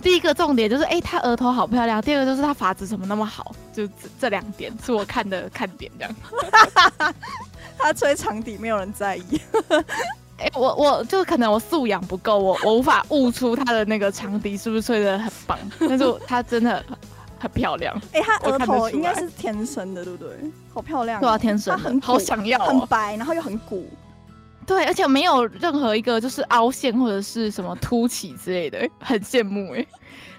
[0.01, 2.01] 第一个重点就是，哎、欸，她额头好漂亮。
[2.01, 6.13] 第二个就是她发质怎么那么好，就这这两点是我看的看点，这样。
[7.77, 9.41] 他吹长笛，没有人在意。
[10.39, 15.57] 哎、欸，我我就可能我素养不够，我我无法悟出他的那个长笛是不是吹的很棒。
[15.79, 16.97] 但是他真的很，
[17.39, 17.95] 很漂亮。
[18.13, 20.35] 哎、欸，他额头应该是天生的，对不对？
[20.73, 23.87] 好漂亮、喔，对啊，天生的，很好想要、喔，很白，然后又很鼓。
[24.65, 29.87] 对，而且没有任何一个就是凹陷或者是什么凸起之类的，很羡慕哎、欸。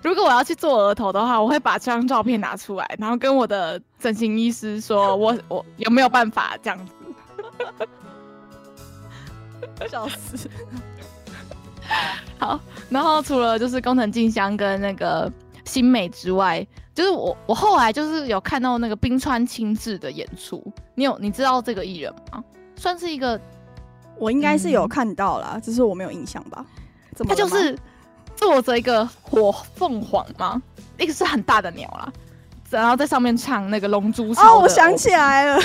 [0.03, 6.93] 如果我要去做额头的话，我会把这张照片拿出来，然后跟我的整形医师说我我有没有办法这样子。
[9.89, 10.49] 笑死！
[12.39, 15.31] 好，然后除了就是工藤静香跟那个
[15.65, 20.63] 新美之外，就是我我后来就是有看到那个冰川清志的演出，
[20.95, 22.43] 你有你知道这个艺人吗？
[22.77, 23.41] 算是一个，
[24.19, 26.65] 我应该是有看到啦，嗯、只是我没有印象吧？
[27.29, 27.79] 他就是
[28.37, 30.61] 坐着一个火凤凰吗？
[30.99, 32.13] 一个是很大的鸟啦，
[32.71, 34.31] 然后在上面唱那个龙珠。
[34.33, 35.61] 哦，我想起来了。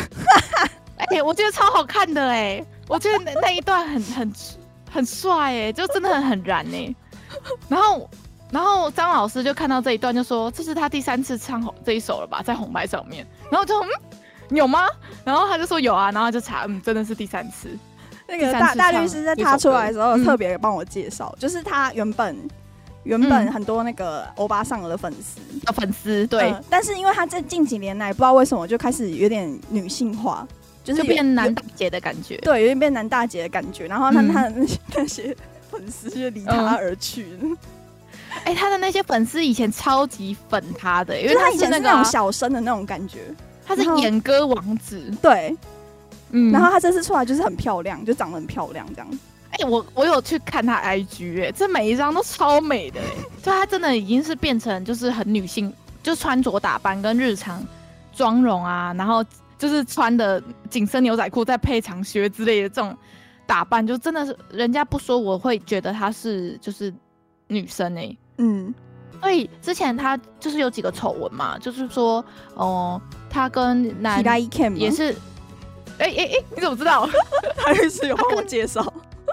[1.00, 4.34] 哎、欸，我觉得超好看的哎、欸，我觉得那那一段很很
[4.92, 6.96] 很帅哎、欸，就真的很很燃哎、欸。
[7.68, 8.10] 然后
[8.52, 13.26] 然后张老师就看到这一段就说，这是他第三次唱这一首了吧，在红白上面。
[13.50, 13.88] 然后就嗯，
[14.58, 14.88] 有吗？
[15.24, 17.70] 然后他就说有啊，然后就查，嗯，真的是第三次。
[18.28, 22.38] 那个大大律师在他出来的时候特别帮我介绍，嗯、就是他原本
[23.04, 30.48] 原本很多那个欧巴上的粉丝的粉丝对、呃，但是因为他这近几年来不知道为什么就开始有点女性化。
[30.84, 33.86] 就是变男大姐的感觉，对，有点变男大姐的感觉。
[33.88, 35.38] 然后他他的那些、嗯、那些
[35.70, 37.28] 粉丝就离他而去。
[38.46, 43.20] 哎、嗯欸，他的那些粉丝以前超级粉他的，因为他以前是那种小生的那种感觉，
[43.66, 45.02] 他是演歌王子。
[45.22, 45.56] 对，
[46.32, 46.52] 嗯。
[46.52, 49.08] 然后他这次出来就是很漂亮，就长得很漂亮这样。
[49.52, 53.08] 哎、欸，我我有去看他 IG，哎、欸，这每一张都超美的、欸，
[53.44, 57.66] 就他真的已经是变成就是很女性，就穿着打扮跟日常
[58.14, 59.24] 妆容啊，然后。
[59.60, 62.98] 就是穿的紧身牛仔裤，再配长靴之类的这种
[63.46, 66.92] 打扮，就真的是人家不说我会觉得她是就是
[67.48, 68.74] 女生哎、欸，嗯，
[69.22, 72.24] 所以之前他就是有几个丑闻嘛，就是说，
[72.56, 74.24] 哦、呃，他跟男
[74.76, 75.12] 也是，
[75.98, 77.10] 哎哎哎，你怎么知道？
[77.58, 78.82] 他也是有帮我介绍？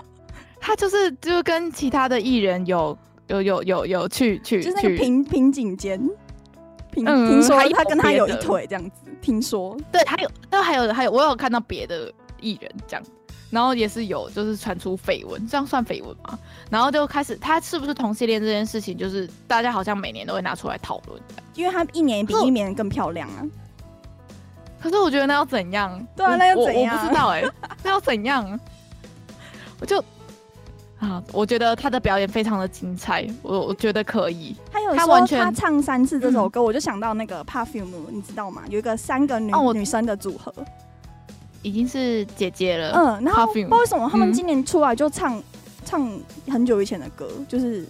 [0.60, 6.00] 他就是就跟其他的艺人有有有有有去去，就是那个平平井坚，
[6.90, 13.02] 听听说他跟他有一腿这样子，听说对，还有，那还有还有，我有看到别的艺人这样。
[13.48, 16.36] 然后也是有，就是传出绯闻，这样算绯闻吗？
[16.68, 21.18] 然后就开始，他是不是同性恋这件事情，就是大家好像每年都会拿出来讨论，
[21.54, 23.46] 因为他一年比一年更漂亮啊。
[24.80, 26.06] 可是我觉得那要怎样？
[26.16, 26.92] 对啊，那要怎样？
[26.92, 27.52] 我，我不知道哎、欸，
[27.84, 28.60] 那要怎样？
[29.80, 30.04] 我就
[30.98, 34.56] 啊，我觉得他的表演非常的精彩，我我觉得可以。
[34.72, 38.62] 他有说他，他唱三次这首歌，嗯、我就想到那个 Perfume，你知道吗？
[38.68, 40.52] 有一个三个女、哦、女生的组合。
[41.62, 45.42] 已经是姐姐了，嗯，然后不知道为什么他们今年出来就唱、嗯、
[45.84, 47.84] 唱很久以前的歌，就是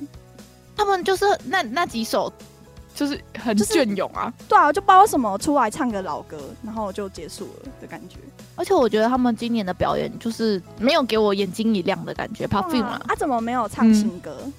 [0.75, 2.33] 他们就是那那几首
[2.97, 8.17] 就是很隽永啊，就是、对啊，就不知道为什么出来唱个老歌，然后就结束了的感觉。
[8.57, 12.47] 而且我觉得他们今年的表演就是没有给我眼睛一亮的感觉。
[12.47, 14.53] Perfume 啊，他、啊、怎么没有唱新歌、嗯？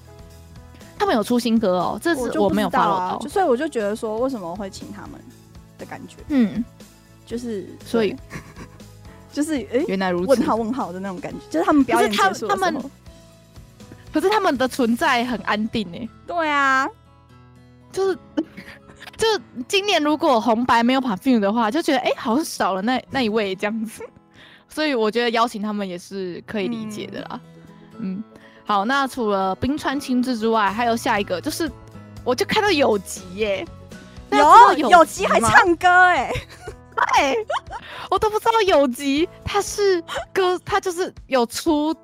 [0.97, 5.19] 他们有出新歌哦，这是我没有 follow 到，所以我就觉得说为什么会请他们
[5.77, 6.63] 的感觉，嗯，
[7.25, 8.15] 就是所以。
[9.29, 12.75] 就是哎，原来如此，问号问号的那种感觉，就是他们表演结束的时候，他们，
[14.11, 16.09] 可是他们的存在很安定哎。
[16.25, 16.89] 对啊，
[17.91, 18.17] 就是，
[19.17, 19.27] 就
[19.67, 24.03] 今年如果红白没有 Perfume 的话，就觉得哎、欸，好像少了那那一位这样子。
[24.69, 27.39] 所以我觉得邀请他们也是可以理解的啦。
[27.97, 28.23] 嗯，嗯
[28.65, 31.71] 好，那除了冰川清志之外，还有下一个就是，
[32.23, 33.65] 我就看到有吉耶，
[34.29, 36.31] 有有吉还唱歌哎。
[37.13, 37.45] 对，
[38.09, 41.95] 我都不知道有吉他是歌，他就是有出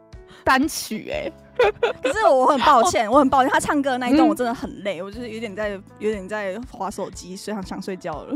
[0.44, 1.32] 单曲哎。
[2.04, 8.36] 可是我很抱歉， 我很抱歉，他唱歌的那一段我真的很累，嗯、我就是有点在有点在划手机，所以想想睡觉了。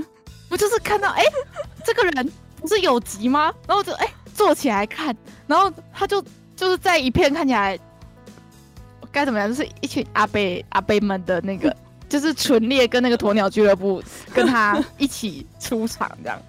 [0.50, 1.32] 我就是看到哎、欸，
[1.86, 3.54] 这个人不是有急吗？
[3.68, 5.16] 然后我就哎、欸、坐起来看，
[5.48, 6.24] 然后他就
[6.56, 7.78] 就是在一片看起来
[9.12, 11.76] 该怎么样，就是一群阿贝阿贝们的那个。
[12.10, 14.02] 就是纯烈跟那个鸵鸟俱乐部
[14.34, 16.42] 跟他一起出场这样，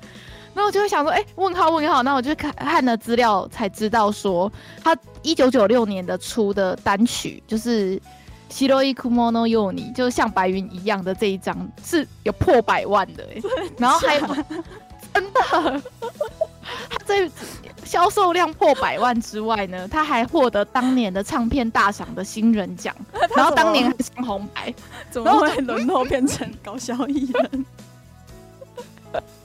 [0.58, 4.52] 然后我就会想说，哎、欸，问号问号，那我就看看了资料才知道说，
[4.84, 7.98] 他一九九六年的出的单曲就是《
[8.50, 8.96] 白い云
[9.32, 14.28] のように》，就是像白云一样的这一张是有破百万的哎、欸，然后还有
[15.13, 15.82] 真的，
[16.89, 17.30] 他这。
[17.86, 22.96] 销售量破百万之外呢，他还获得当年的唱片大赏的新人奖，
[23.36, 24.74] 然后当年还上红白，
[25.12, 27.65] 怎么会沦落变成搞笑艺人？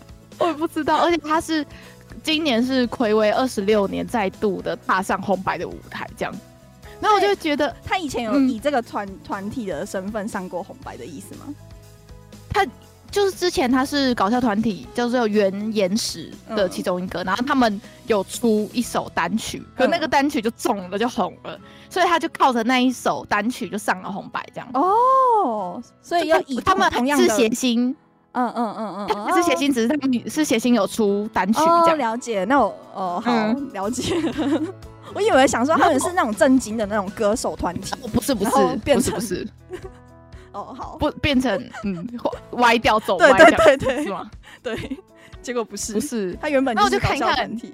[0.43, 1.65] 我也不知道，而且他是
[2.21, 6.35] 今年是暌违二十六年再度的踏上红白的舞台，这样，
[6.99, 11.53] 那我就觉得他以前有以这个团团体的身份上过红白的意思吗？
[12.49, 12.65] 他。
[13.13, 21.55] 就是之前他是搞笑团体，叫做原岩石的其中一个，嗯、然后他们有出一首单曲，嗯、可那个单曲就中了，就红了，
[21.91, 24.67] 所以他就靠着那一首单曲就上了红白，这样。
[24.73, 27.95] 哦，所以要以他们同样是谐星，
[28.33, 31.89] 嗯嗯嗯嗯，他 是谐星，只是他们是谐星有出单曲这样。
[31.89, 34.15] 哦、了解，那我哦好、嗯、了解。
[35.13, 38.51] 我以为想说他们是那种正经的那种歌手团体，不是不是
[38.83, 39.47] 不是不是。
[40.51, 42.07] 哦，好，不变成嗯
[42.51, 44.29] 歪掉走歪，对对对对，是吗？
[44.63, 44.97] 对，
[45.41, 47.73] 结果不是，不是，他原本就是搞笑团体。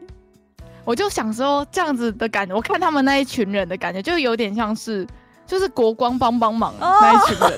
[0.85, 5.05] 我就想说这样子的感觉，我看他们那一群人的感觉，就有点像是
[5.45, 7.57] 就是国光帮帮忙那一群人，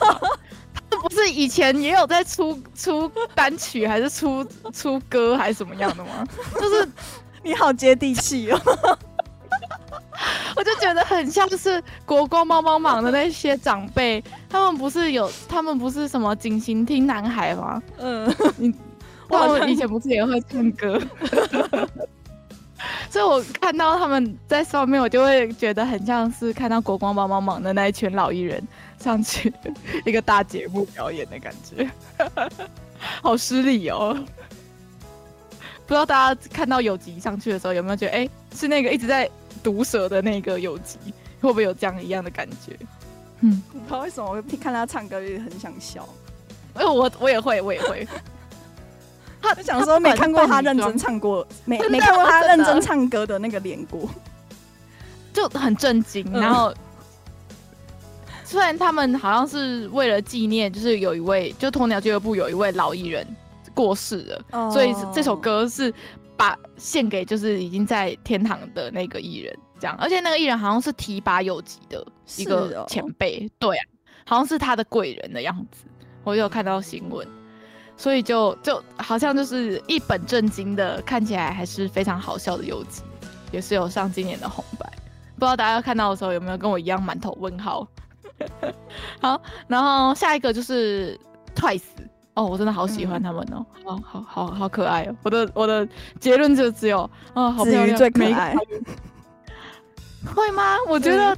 [1.02, 6.26] 不是以前也有在出出单曲，还是出出歌，还是什么样的吗？
[6.60, 6.88] 就是
[7.44, 8.60] 你好接地气哦。
[10.56, 17.82] 我就觉得很像就是国光帮帮忙的那些长辈，他们不是有，他们不是什么警行厅男孩吗？
[17.98, 18.72] 嗯，你，
[19.30, 21.02] 他们以前不是也会唱歌？
[23.10, 28.62] 所以我看到他们在上面，我就会觉得很像是看到国光帮帮忙的那一群老艺人
[29.00, 29.54] 上去
[30.06, 31.90] 一个大节目表演的感觉，
[33.22, 34.18] 好失礼哦。
[35.88, 39.30] 不知道大家看到有吉上去的时候，有没有觉得，哎、欸，是那个一直在。
[39.64, 40.98] 毒舌的那个有吉
[41.40, 42.76] 会不会有这样一样的感觉？
[43.42, 46.04] 嗯，不知道为什么我看他唱歌就很想笑。
[46.74, 48.08] 哎，我我也会，我也会。
[49.42, 54.10] 他就想说 没看过他认真唱过，没没看过他认真唱歌的那个脸过，
[55.34, 56.26] 就很震惊。
[56.32, 56.74] 然后，
[58.44, 63.28] 虽然他们好像是为了纪念，就是有一位就鸵鸟俱乐部有一位老艺人
[63.74, 65.94] 过世了，所以这首歌是。
[66.38, 72.04] 把献给就是已经在天堂的那个艺人，这样，而且那个艺人好像是提拔有级的
[72.36, 73.86] 一个前辈，哦、对啊，
[74.26, 75.86] 好像是他的贵人的样子，
[76.24, 77.28] 我有看到新闻，
[78.02, 83.04] 所以就就好像就是一本正经的，看起来还是非常好笑的游记，
[83.52, 84.92] 也是有上今年的红白，
[85.36, 87.88] 不知道大家看到的时候有没有跟我一样满头问号？
[89.22, 91.16] 好，然后下一个就是
[91.56, 91.84] Twice。
[92.34, 95.16] 哦，我真的好喜欢他们哦，好好好好可爱哦！
[95.22, 95.88] 我的我的
[96.20, 97.02] 结论就只有，
[97.36, 98.56] 哦，好漂亮， 最可爱。
[100.34, 100.78] 会吗？
[100.88, 101.38] 我觉得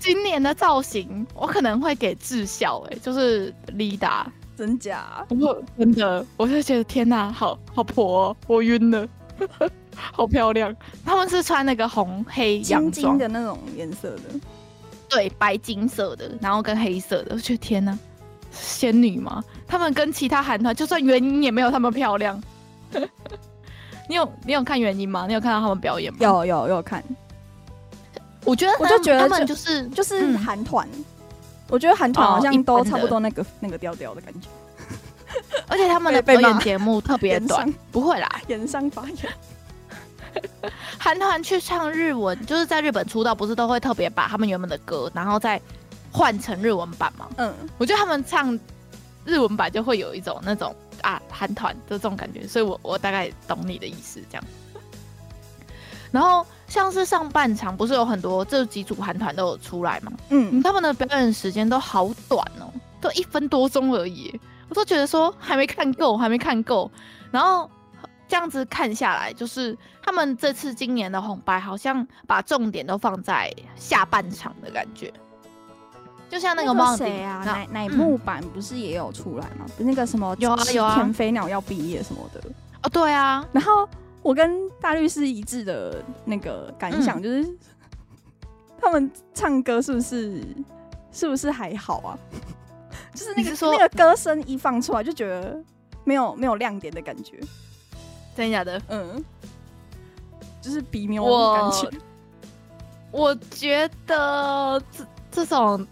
[0.00, 4.24] 今年的造型，我可能会给智孝，哎，就是 Lida，
[4.56, 5.24] 真假？
[5.28, 5.36] 不，
[5.78, 9.06] 真的，我就觉得天哪，好好婆哦，我晕了，
[9.94, 10.74] 好漂亮。
[11.04, 14.22] 他们是穿那个红黑洋装的那种颜色的，
[15.08, 17.96] 对，白金色的，然后跟黑色的，我觉得天哪。
[18.50, 19.44] 仙女吗？
[19.66, 22.42] 他们跟其他韩团，就算原音也没有他们漂亮。
[24.08, 25.26] 你有你有看原音吗？
[25.26, 26.18] 你有看到他们表演吗？
[26.22, 27.04] 有有有看。
[28.46, 30.88] 我觉得我就觉得他们就是就是韩团，
[31.68, 34.48] 我觉得韩团好像都差不多那个那个调调的感觉。
[35.68, 39.32] 而且他们的表演节目特别短， 不会啦，演上发言。
[40.98, 45.60] 韩团去唱日文，就是在日本出道，不是都会特别把他们原本的歌，然后再。
[46.12, 47.28] 换成日文版吗？
[47.36, 48.58] 嗯，我觉得他们唱
[49.26, 54.44] 日文版就会有一种那种啊韩团的这种感觉，所以我我大概懂你的意思这样。
[56.10, 60.12] 然后像是上半场不是有很多这几组韩团都有出来嘛？
[60.30, 64.38] 嗯，他们的表演时间都好短哦，都一分多钟而已，
[64.68, 66.90] 我都觉得说还没看够，还没看够。
[67.30, 67.70] 然后
[68.28, 75.12] 这样子看下来，就是他们这次今年的红白好像把重点都放在下半场的感觉。
[76.28, 79.64] 就像那个谁啊，奶奶木板不是也有出来吗？
[79.78, 82.40] 那个什么有啊有啊，田飞鸟要毕业什么的
[82.82, 83.46] 哦，对啊。
[83.52, 83.88] 然后
[84.26, 87.58] 我跟大律师一致的那个感想就是，嗯、
[88.80, 90.44] 他们唱歌是不是
[91.12, 92.18] 是不是还好啊？
[93.14, 95.56] 就是那个是那个歌声一放出来就觉得
[96.02, 97.38] 没有没有亮点的感觉，
[98.34, 98.82] 真的假的？
[98.88, 99.24] 嗯，
[100.60, 101.24] 就是比没有
[101.54, 101.88] 感觉。
[103.12, 105.86] 我觉得这这种。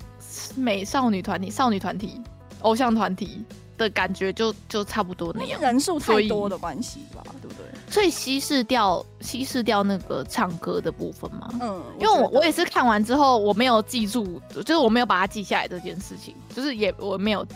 [0.56, 2.20] 美少女团体、少女团体、
[2.62, 3.44] 偶像团体
[3.76, 7.64] 的感觉就就差不多那样，人数太多的关系吧，对不对？
[7.90, 11.48] 所以稀释掉稀释掉那个唱歌的部分嘛。
[11.60, 17.46] 嗯，因为我我也是看完之后我没有记住，就是我没有把它记下来这件事情，就是也我没有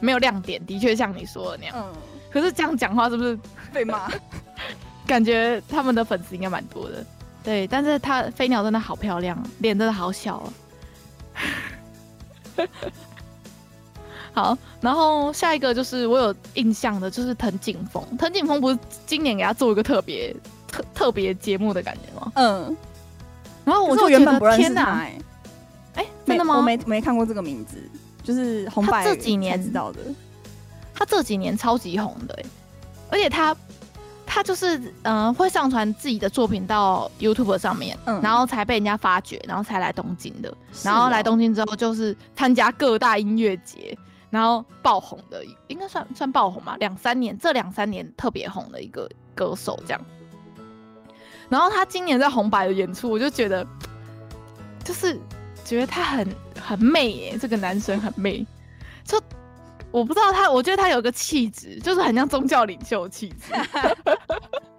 [0.00, 1.74] 没有亮点，的确像你说的那样。
[1.76, 1.92] 嗯，
[2.30, 3.38] 可是这样讲话是不是
[3.72, 4.10] 被骂？
[5.06, 7.04] 感觉他们的粉丝应该蛮多的。
[7.42, 10.52] 对，但是他飞鸟真的好漂亮，脸真的好小啊。
[14.38, 18.00] 好，然后下一个就是我有印象的，就是藤井峰。
[18.16, 20.32] 藤井峰不是今年给他做一个特别
[20.70, 22.30] 特特别节目的感觉吗？
[22.36, 22.76] 嗯。
[23.64, 25.18] 然后我就原本不认识他，哎、
[25.96, 26.56] 欸，真的吗？
[26.56, 27.76] 我没没看过这个名字，
[28.22, 29.98] 就是红白这几年知道的。
[30.94, 32.38] 他这几年超级红的，
[33.10, 33.56] 而且他。
[34.30, 40.52] 他就是嗯、呃，会上传自己的作品到 YouTube 上面，嗯，然后才被人家发掘，然后才来东京的。
[40.84, 43.96] 然后来东京之后，就是参加各大音乐节，
[44.30, 50.00] 然后爆红的，应该算算爆红嘛，两三年，这两三年特别红的一个歌手这样。
[51.48, 53.66] 然后他今年在红白的演出，我就觉得，
[54.84, 55.18] 就是
[55.64, 56.28] 觉得他很
[56.60, 58.46] 很媚耶，这个男生很媚，
[59.04, 59.20] 就。
[59.90, 63.54] 我不知道他，我觉得他有个气质，就是很像宗教领袖气质，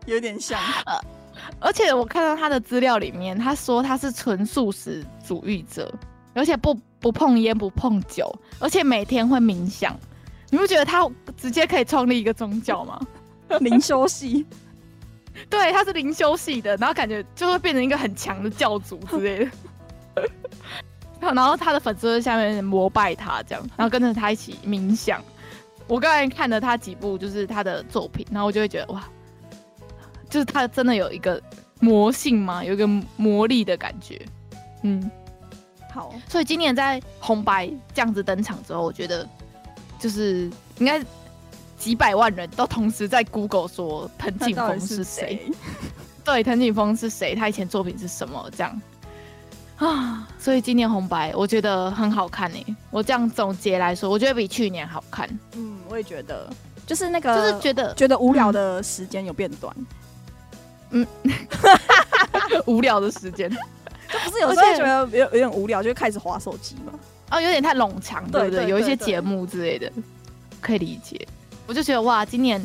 [0.05, 0.59] 有点像。
[1.59, 5.91] 而且我看到他的资料里面，他说他是纯素食主义者，
[6.35, 9.97] 而且不不碰烟不碰酒，而且每天会冥想。
[10.49, 12.99] 你不觉得他直接可以创立一个宗教吗？
[13.61, 14.45] 灵修系，
[15.49, 19.51] 对，他是灵修系的，然后感觉就会变成一个很强的教主之类的。
[21.33, 25.19] 然后他的粉丝在下面膜拜他，这样，然后跟着他一起冥想。
[25.87, 29.03] 我刚才看了他几部，就是他的作品，然后我就会觉得哇，
[30.29, 31.41] 就是他真的有一个
[31.79, 32.63] 魔性吗？
[32.63, 32.87] 有一个
[33.17, 34.21] 魔力的感觉。
[34.83, 35.09] 嗯，
[35.99, 36.15] 好。
[36.29, 39.27] 所以今年在红白这样子登场之后，我觉得
[39.99, 41.03] 就是应该
[41.77, 45.51] 几百万人都同时在 Google 说藤井风是谁？
[46.23, 47.35] 对，藤井风是谁？
[47.35, 48.49] 他以前作品是什么？
[48.55, 48.81] 这样。
[49.77, 52.65] 啊， 所以今年红白我觉得很好看诶。
[52.91, 55.27] 我这样总结来说，我觉得比去年好看。
[55.53, 56.49] 嗯，我也觉得，
[56.85, 59.75] 就是那个，就是觉得觉得无聊的时间有变短。
[60.91, 61.05] 嗯，
[62.67, 63.49] 无聊的时间，
[64.13, 66.93] 就不是有时候觉得有有点无聊，就开始划手机嘛。
[67.31, 68.67] 哦，有点太冗长，对不对？
[68.67, 69.91] 有一些节目之类的，
[70.59, 71.27] 可以理解。
[71.67, 72.59] 我就觉得哇，今年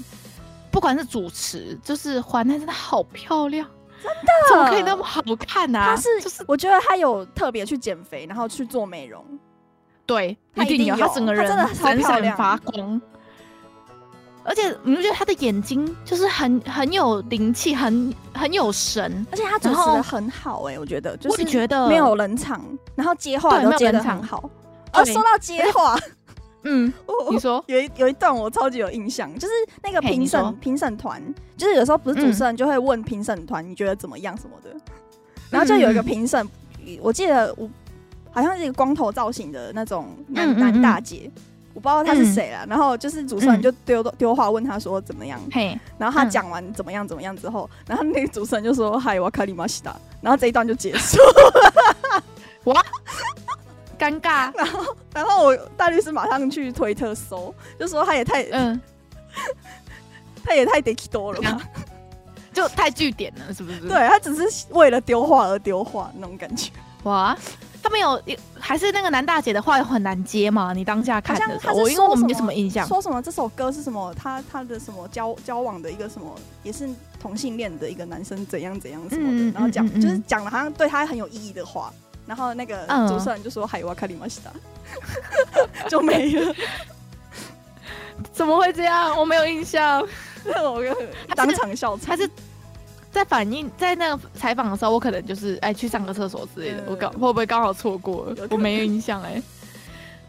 [0.70, 3.68] 不管是主持，就是环奈真的好漂亮。
[4.02, 5.78] 真的怎么可以那么好看呢？
[5.78, 5.94] 啊？
[5.94, 9.22] 他是，就是我觉得他有特别去减肥，然后去做美容。
[10.06, 13.00] 对，他一定有，他整个人闪闪发光。
[14.46, 21.88] 而且你不觉得他的眼睛就是很很有灵气，很很有神，而且他主持的很好哎、欸，我觉得就是觉得。
[21.88, 22.62] 没有冷场，
[22.94, 24.48] 然后接话都接的很好。
[24.92, 25.98] 哦，说到接话，
[26.62, 27.64] 嗯，我你说。
[27.66, 31.22] 有一有一段我超级有印象，就是那个评审评审团，
[31.56, 34.80] 就是有时候不是主持人就会问评审团你觉得怎么样什么的，嗯、
[35.50, 36.46] 然后就有一个评审，
[37.00, 37.68] 我记得我
[38.30, 40.60] 好像是一个光头造型的那种男嗯嗯嗯。
[40.60, 41.30] 男大姐。
[41.74, 52.22] 我不知道他是谁了，嗯、然后就是主持人就丢丢话问他说怎么样，嘿，然后他讲完怎么样怎么样之后，然后那个主持人就说嗨，我卡里马西达，然后这一段就结束了，
[52.72, 52.82] 哇，
[53.98, 58.80] 尴尬， 然后然后我大律师马上去推特搜，就说他也太嗯，
[60.44, 61.60] 他也太得气多了吧，
[62.52, 63.80] 就太据点了，是不是？
[63.80, 66.70] 对，他只是为了丢话而丢话那种感觉，
[67.02, 67.36] 哇。
[67.84, 68.18] 他没有，
[68.58, 70.72] 还是那个男大姐的话很难接嘛？
[70.72, 72.86] 你当下看的时候，我因为我没什么印象。
[72.88, 74.14] 说什么这首歌是什么？
[74.14, 76.88] 他他的什么交交往的一个什么，也是
[77.20, 81.92] 同性恋的一个男生怎样怎样什么的，嗯、然后讲、嗯嗯、就是讲了好像对他很有意义的话，
[82.26, 84.50] 然后那个主持人就说：“海瓦卡里马西达”，
[85.86, 86.54] 就没了。
[88.32, 89.14] 怎么会这样？
[89.18, 90.00] 我没有印象。
[90.46, 90.82] 我
[91.36, 92.16] 当场笑场。
[93.14, 98.48] 在反应在那个采访的时候，我可能就是哎去上个厕所之类的，嗯、我刚会不会刚好错过了？
[98.50, 99.40] 我没有印象哎。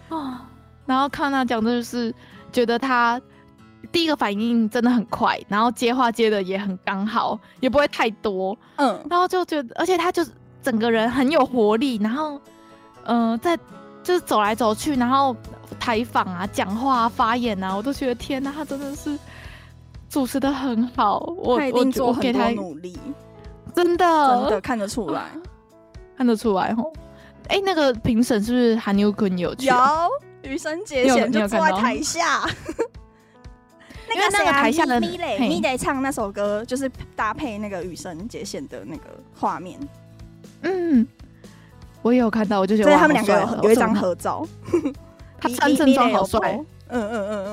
[0.09, 0.47] 啊，
[0.85, 2.13] 然后看他讲的就是
[2.51, 3.19] 觉得他
[3.91, 8.55] 第一个反应真的很快，然后接话接的也很刚好，也不会太多。
[8.75, 10.29] 嗯，然后就觉得，而且他就是
[10.61, 12.39] 整个人很有活力，然后
[13.05, 13.57] 嗯、呃，在
[14.03, 15.35] 就是走来走去，然后
[15.79, 19.17] 采访啊、讲话啊、发言啊，我都觉得天哪，他真的是。
[20.09, 22.97] 主持的很好，我他一定做很多努力，
[23.75, 24.05] 真的。
[24.41, 25.23] 真的看得出来，
[26.17, 26.93] 看得出来吼。
[27.47, 29.67] 哎、欸，那个评审是不是韩牛坤有去？
[29.67, 29.75] 有
[30.43, 32.41] 羽生结弦就坐在台下，
[34.07, 39.03] 那个那个台下的咪蕾咪蕾唱那首歌，就是搭配那个羽生结弦的那个
[39.37, 39.79] 画面。
[40.61, 41.05] 嗯，
[42.01, 44.47] 我也有看到，我就觉得他们两个有一张合照，
[45.39, 46.39] 他穿正装好帅。
[46.89, 47.45] 嗯嗯嗯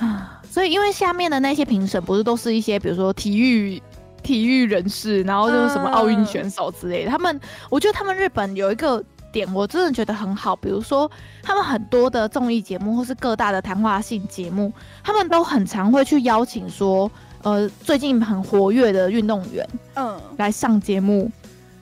[0.00, 0.08] 嗯。
[0.08, 0.30] 啊。
[0.54, 3.82] 所以，因为下面的那些评审不是都是一些，比如说体育
[4.22, 7.10] 体育人士，然后就是什么奥运选手之类的。
[7.10, 9.02] 他们，我觉得他们日本有一个
[9.32, 10.54] 点，我真的觉得很好。
[10.54, 11.10] 比如说，
[11.42, 17.10] 他们很多的综艺节目或是各大的谈话性节目，他们都很常会去邀请说，
[17.42, 21.28] 呃，最近很活跃的运动员，嗯，来上节目。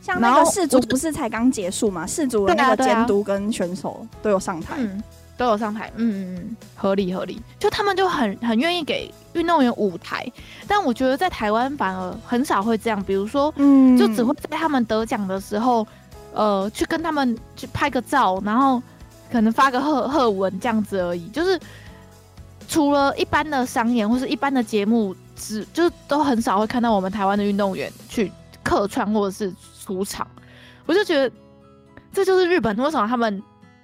[0.01, 2.07] 像那个世足不是才刚结束嘛？
[2.07, 4.79] 世足的那个监督跟选手都有上台。
[5.37, 7.41] 都有上台，嗯嗯嗯，合理合理。
[7.59, 10.31] 就他们就很很愿意给运动员舞台，
[10.69, 13.03] 但我觉得在台湾反而很少会这样。
[13.03, 15.87] 比如说，嗯，就只会在他们得奖的时候，
[16.33, 18.81] 呃，去跟他们去拍个照，然后
[19.31, 21.27] 可能发个贺贺文这样子而已。
[21.29, 21.59] 就是
[22.69, 28.31] 除了一般的商演或是一般的节目，只就都很少会看到我们台湾的运动员去
[28.63, 29.53] 客串或者是
[29.85, 30.27] 出场。
[30.87, 31.35] 我就觉得
[32.13, 33.43] 这就是日本为什么他们。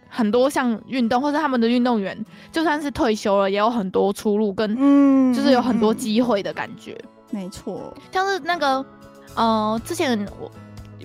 [0.09, 6.99] 很多项运动，或者他们的运动员，就算是退休了，也有很多出路跟，嗯，就是有很多机会的感觉。
[7.31, 8.85] 没错，像是那个，
[9.35, 10.51] 呃，之前我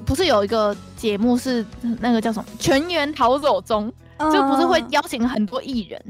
[0.05, 1.65] 不是有一个节目是
[1.99, 3.91] 那个叫什么《全员逃走中》，
[4.31, 6.01] 就不是会邀请很多艺人，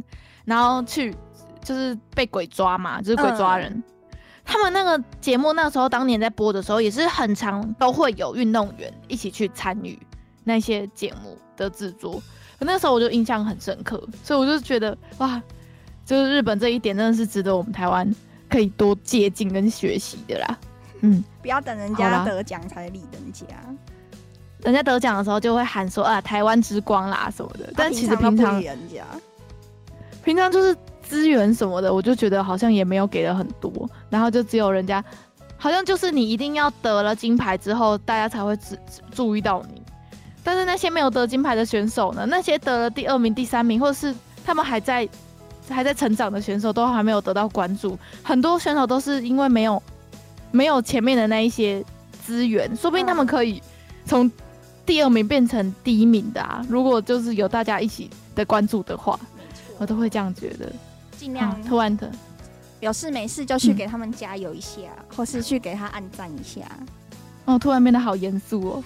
[0.45, 1.15] 然后去
[1.63, 3.71] 就是被鬼抓嘛，就是鬼抓人。
[3.71, 3.83] 嗯、
[4.45, 9.99] 他们那个节目那时候当年在播的时候，也是很常都会有运动员一起去参与
[10.43, 12.21] 那些节目的制作。
[12.59, 15.41] 那时候我就印象很深刻，所以我就觉得哇，
[16.05, 18.09] 就是日本这一点真的是值得我们台湾
[18.49, 20.57] 可以多借鉴跟学习的啦。
[21.01, 23.45] 嗯， 不要等人家得奖才理人家，
[24.61, 29.03] 人家得奖的时候就会喊说啊台湾之光啦什么的，但其实平常人家
[30.23, 35.03] 平常就是资源什么的，我就觉得好像也没有给的很多，然后就只有人家
[35.57, 38.77] 好像就是你一定要得了金牌之后，大家才会注
[39.11, 39.82] 注意到你。
[40.43, 42.25] 但是那些没有得金牌的选手呢？
[42.25, 44.13] 那些得了第二名、第三名，或者是
[44.45, 45.07] 他们还在
[45.69, 47.97] 还在成长的选手，都还没有得到关注。
[48.21, 49.81] 很多选手都是因为没有
[50.51, 51.83] 没有前面的那一些
[52.25, 53.63] 资源，说不定他们可以
[54.05, 54.29] 从
[54.85, 56.61] 第二名变成第一名的啊！
[56.67, 59.17] 如果就是有大家一起的关注的话，
[59.77, 60.69] 我都会这样觉得。
[61.17, 62.11] 尽量、啊、突然的
[62.81, 66.61] 有事没事就去给他们加油一下，嗯、或是去给他按赞一下。
[67.45, 68.83] 哦，突然变得好严肃哦。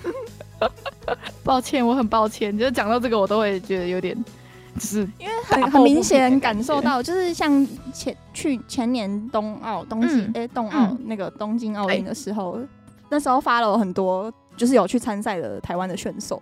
[1.44, 2.58] 抱歉，我很抱歉。
[2.58, 4.16] 就是讲到这个，我都会觉得有点，
[4.76, 12.68] 就是因为很很明显感受到，就是像前去前年冬奥冬季哎冬奥那个东京奥运的时候，欸、
[13.10, 16.42] 那时候发了很多，就是有去参赛的台湾的选手，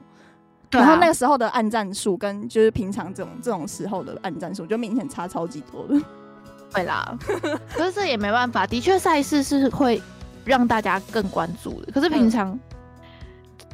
[0.72, 6.04] 啊然后那个时候的暗战术跟就是平常这种这种时候的暗战术就明显差超级多的。
[6.74, 7.18] 对啦，
[7.74, 10.02] 可是这也没办法，的确赛事是会
[10.44, 11.92] 让大家更关注的。
[11.94, 12.60] 可是平常、嗯、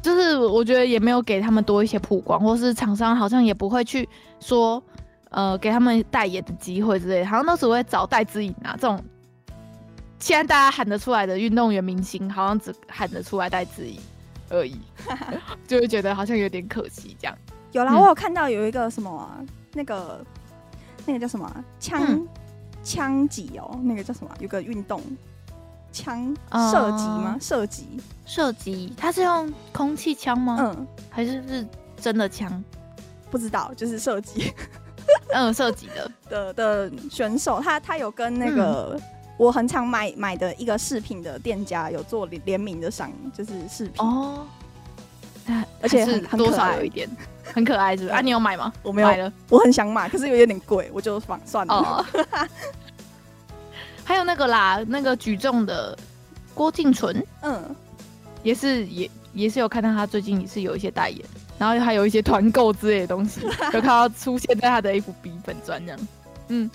[0.02, 4.06] 就是我觉得也没有给他们多一些曝光，或是厂商好像也不会去
[4.40, 4.82] 说
[5.30, 9.02] 呃给他们代言的机会之类的，好像都只会找戴资颖啊这种。
[10.18, 13.98] 现在大家喊得出来的运动员明星，好像只喊得出来戴资颖
[14.50, 14.76] 而已，
[15.66, 17.38] 就会觉得好像有点可惜这样。
[17.70, 19.40] 有啦，嗯、我有看到有一个什么、啊、
[19.72, 20.24] 那个
[21.06, 22.18] 那个叫什么枪、啊。
[22.84, 24.30] 枪击哦，那个叫什么？
[24.40, 25.00] 有个运动，
[25.92, 27.36] 枪射击吗？
[27.40, 27.86] 射击，
[28.24, 30.56] 射击，它是用空气枪吗？
[30.58, 31.66] 嗯，还是是
[32.00, 32.62] 真的枪？
[33.30, 34.52] 不知道，就是射击。
[35.34, 39.02] 嗯，射击的 的的选手，他他有跟那个、嗯、
[39.36, 44.46] 我很常买买的一个饰品的店家有做联联名的商，就是饰品哦。
[45.82, 47.08] 而且是多少有一点
[47.52, 48.14] 很可爱，是不是？
[48.14, 48.72] 啊， 你有买吗？
[48.82, 51.74] 我没有买了，我很想买，可是有点贵，我就放算了。
[51.74, 52.06] 哦、
[54.04, 55.96] 还有那个啦，那个举重的
[56.54, 57.62] 郭敬淳，嗯，
[58.42, 61.24] 也是也也是有看到他最近也是有一些代言，
[61.58, 63.40] 然后还有一些团购之类的东西，
[63.72, 66.00] 有看到出现在他的 FB 粉专这样。
[66.48, 66.70] 嗯，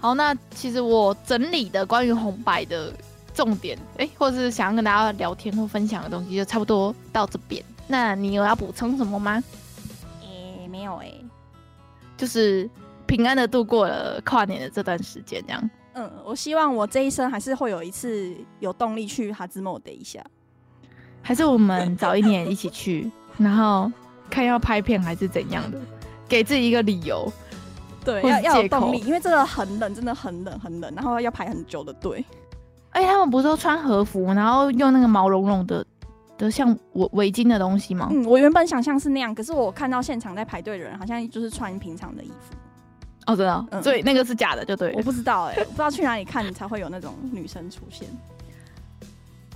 [0.00, 2.92] 好，那其实我整理的关于红白的
[3.34, 7.62] 重点，哎、欸，或者是想要跟大家聊天或分享的东西，就差不多到这边。
[7.86, 9.42] 那你有要补充什么吗？
[10.22, 11.24] 诶、欸，没有诶、欸，
[12.16, 12.68] 就是
[13.06, 15.70] 平安的度过了跨年的这段时间，这样。
[15.98, 20.22] 嗯，我希望我这一生还是会有一次有动力去哈兹莫德一下，
[21.22, 23.90] 还是我们早一年一起去，然后
[24.28, 25.80] 看要拍片还是怎样的，
[26.28, 27.26] 给自己一个理由，
[28.04, 32.24] 对，要要有动力，因为真的很冷，真的很冷很冷，然后要排很久的队。
[32.90, 35.84] 哎，他们不是都穿和服，然后用那个毛茸茸的。
[36.38, 38.08] 的像围围巾的东西吗？
[38.12, 42.54] 嗯，我原本想象是那样，可是我看到现场在排队的人好像就是穿平常的衣服。
[43.26, 44.92] 哦，真的，嗯，所以那个是假的，就对。
[44.94, 48.08] 我不知道哎、欸，我不知道去哪里看才会有那种女生出现。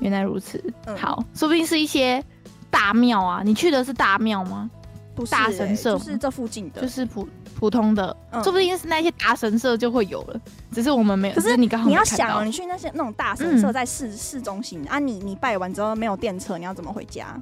[0.01, 2.25] 原来如此，嗯、好，说不定是一些
[2.71, 3.43] 大庙啊。
[3.45, 4.69] 你去的是大庙吗？
[5.15, 10.41] 不是、欸，大神社就是这附近的，就是普普通的，嗯、说不定是那些大神社就会有了，
[10.73, 11.35] 只是我们没有。
[11.35, 17.39] 可是你刚好你要想哦，你去那些那种大神社在市、嗯、市中心啊你，你你拜完之后没有电车，你要怎么回家？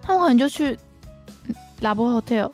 [0.00, 0.78] 他们可能就去
[1.80, 2.50] 拉波 hotel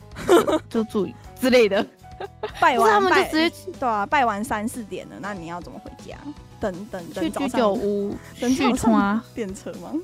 [0.70, 1.06] 就 住
[1.38, 1.84] 之类的。
[2.60, 6.16] 拜完他们就直接对啊，拜完三四点了，那你要怎么回家？
[6.60, 9.94] 等等等，去居酒屋 等去啊电车吗？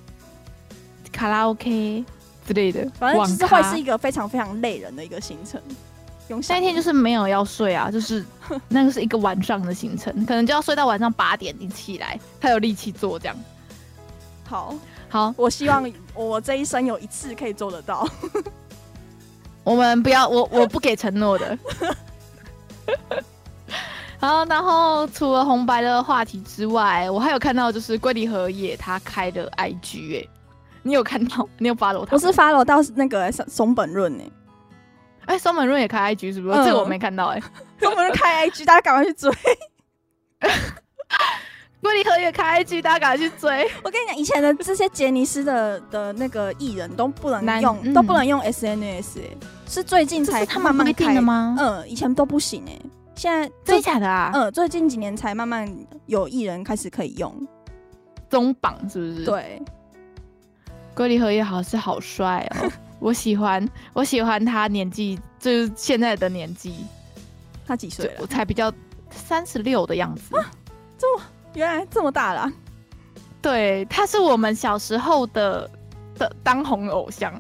[1.13, 2.05] 卡拉 OK
[2.47, 5.61] 之类的，反正就是会是一个非常非常累人的一个行程。
[6.49, 8.25] 那一天就是没有要睡啊，就是
[8.69, 13.37] 那个是一个晚上的行程，可能就要睡到晚上八点你起来，才有力气做这样。
[14.45, 14.75] 好，
[15.09, 18.09] 好，我希望我这一生有一次可以做得到。
[19.65, 21.59] 我们不要，我我不给承诺的。
[24.21, 30.29] 好，然后除了红白的话题之外，我还有看到就是龟梨和也他开的 IG 哎、欸，
[30.83, 31.49] 你有看到？
[31.59, 32.13] 你有 follow 他？
[32.13, 34.25] 我是 follow 到那个松本润哎。
[35.27, 36.55] 哎，松本润也开 IG 是不是？
[36.55, 37.43] 嗯、这个我没看到哎、欸。
[37.81, 39.31] 松本润开 IG，大家赶快去追。
[41.85, 43.71] 龟梨和也开 IG，大家赶快去追。
[43.83, 49.37] 我跟你讲，以前的这些杰尼斯的的那个艺人都不能用，嗯、都不能用 SNS，、欸、
[49.69, 51.55] 是最近才他慢慢开的吗？
[51.61, 52.83] 嗯，以前都不行哎、欸，
[53.15, 54.31] 现在真的假的啊？
[54.33, 55.71] 嗯，最近几年才慢慢
[56.07, 57.31] 有艺人开始可以用。
[58.31, 59.25] 中榜是不是？
[59.27, 59.63] 对。
[60.95, 62.71] 龟梨和也好是好帅哦。
[62.99, 66.75] 我喜欢，我喜欢他年纪，就是现在的年纪。
[67.67, 68.13] 他几岁了？
[68.21, 68.73] 我才比较
[69.11, 70.35] 三十六的样子。
[70.39, 70.51] 啊，
[70.97, 71.23] 这么
[71.55, 72.53] 原来这么大了啊。
[73.41, 75.71] 对，他是我们小时候的
[76.19, 77.33] 的当红偶像。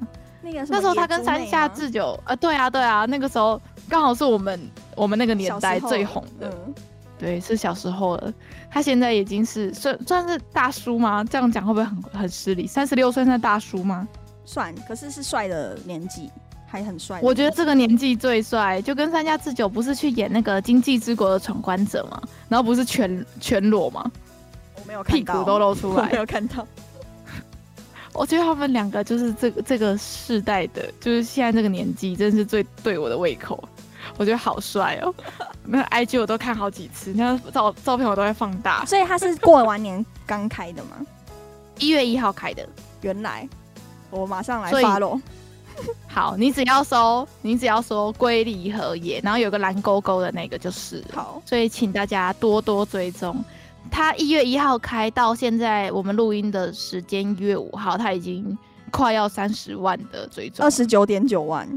[0.42, 4.60] 那个那时候他跟山下智久，呃，对啊，对啊，那个时候刚好是我们
[4.94, 6.50] 我们那个年代最红的。
[6.66, 6.74] 嗯，
[7.18, 8.32] 对，是小时候了。
[8.70, 11.24] 他现在已经是算算是大叔吗？
[11.24, 12.66] 这样讲会不会很很失礼？
[12.66, 14.06] 三十六岁算大叔吗？
[14.44, 16.30] 算，可是是帅的年纪，
[16.74, 17.20] 还很帅。
[17.22, 22.20] 我觉得这个年纪最帅，就跟三家智久不是去演那个《经济之国的闯关者》吗？
[22.48, 24.10] 然后不是全全裸吗？
[24.76, 26.66] 我没有看到，屁股都露出来，没有看到。
[28.12, 33.62] 我觉得他们两个就是这个这个世代的，就是现在这个年纪，真的是最对我的胃口。
[34.16, 35.14] 我觉得好帅哦，
[35.64, 38.84] 那个 IG 我都看好几次，那照照片我都会放大。
[38.84, 40.96] 所以他是过完年刚开的吗？
[41.78, 42.68] 一月一号开的，
[43.00, 43.48] 原来。
[44.10, 45.20] 我马上来发喽。
[46.06, 51.04] 好，你只要搜，你只要搜龟梨和也，然后有个蓝勾勾的那个就是。
[51.12, 53.44] 好，所以请大家多多追踪。
[53.90, 58.56] 他一月一号开到现在，我们录音的时间一月五号，他已经
[58.90, 61.68] 快要三十万的追踪，二十九点九万，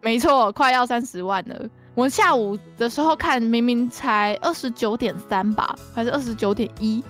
[0.00, 1.68] 没错，快要三十万了。
[1.94, 7.02] 我下午的时候看，明明才二十九点三吧，还是二十九点一，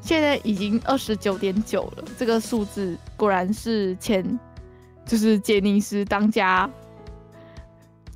[0.00, 2.04] 现在已经二十九点九了。
[2.18, 4.38] 这个数字果然是前
[5.06, 6.68] 就是杰尼斯当家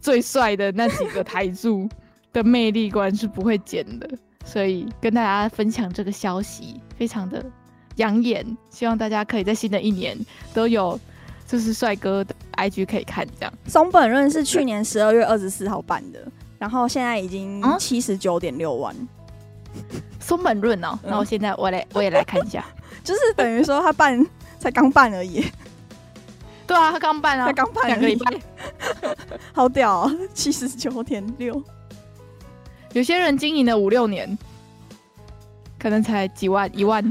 [0.01, 1.89] 最帅的那几个台柱
[2.32, 4.09] 的魅力，观是不会减的。
[4.45, 7.45] 所以跟大家分享这个消息，非常的
[7.97, 8.45] 养眼。
[8.70, 10.16] 希望大家可以在新的一年
[10.55, 10.99] 都有
[11.47, 12.34] 就是帅哥的。
[12.59, 16.18] IG 可以看这样，松本润是去年十二月二十四号办的，
[16.59, 18.93] 然后现在已经七十九点六万。
[20.18, 22.64] 松本润哦，那我现在我来我也来看一下，
[23.05, 24.26] 就是等于说他办
[24.59, 25.45] 才刚办而已。
[26.69, 28.41] 对啊，他刚办啊，他刚办两个礼拜，
[29.53, 31.61] 好屌啊，七十九点六。
[32.93, 34.39] 有些人经营了五六年，
[35.79, 37.03] 可能才几万一万。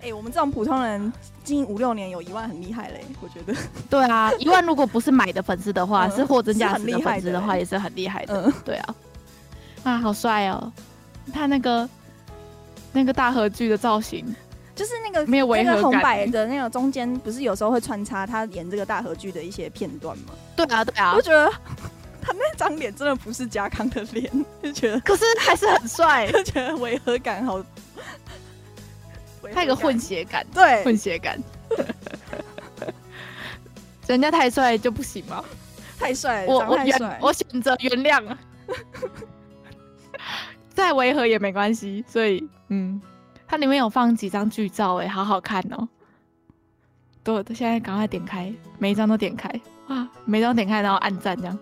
[0.00, 1.12] 哎、欸，我们这种普通人。
[1.44, 3.54] 经营五六年有一万很厉害嘞，我觉得。
[3.90, 8.50] 对啊，一万如果不是买的粉丝的话，是货真价实的粉丝的话，也是很厉害的。
[8.64, 8.94] 对啊，
[9.82, 10.72] 啊，好帅哦！
[11.34, 11.86] 他那个
[12.92, 14.24] 那个大河剧的造型，
[14.74, 15.82] 就是那个没有违和感。
[15.82, 20.34] 红白的那个中间，不是有时候会穿插他演这个大和剧的一些片段吗？
[20.56, 21.50] 对啊，对啊，我觉得
[22.20, 24.30] 他那张脸真的不是家康的脸，
[24.62, 27.62] 就觉得，可是还是很帅， 就觉得违和感好。
[29.52, 31.38] 他有个混血感，对，混血感。
[34.06, 35.42] 人家太帅就不行吗？
[35.98, 38.22] 太帅，我我原我选择原谅，
[40.70, 42.04] 再违和也没关系。
[42.08, 43.00] 所以，嗯，
[43.54, 45.88] 它里面有放几张剧照，哎，好好看哦。
[47.22, 49.48] 对，现在赶快点开，每一张都点开，
[49.86, 51.56] 哇，每一张点开然后按赞这样。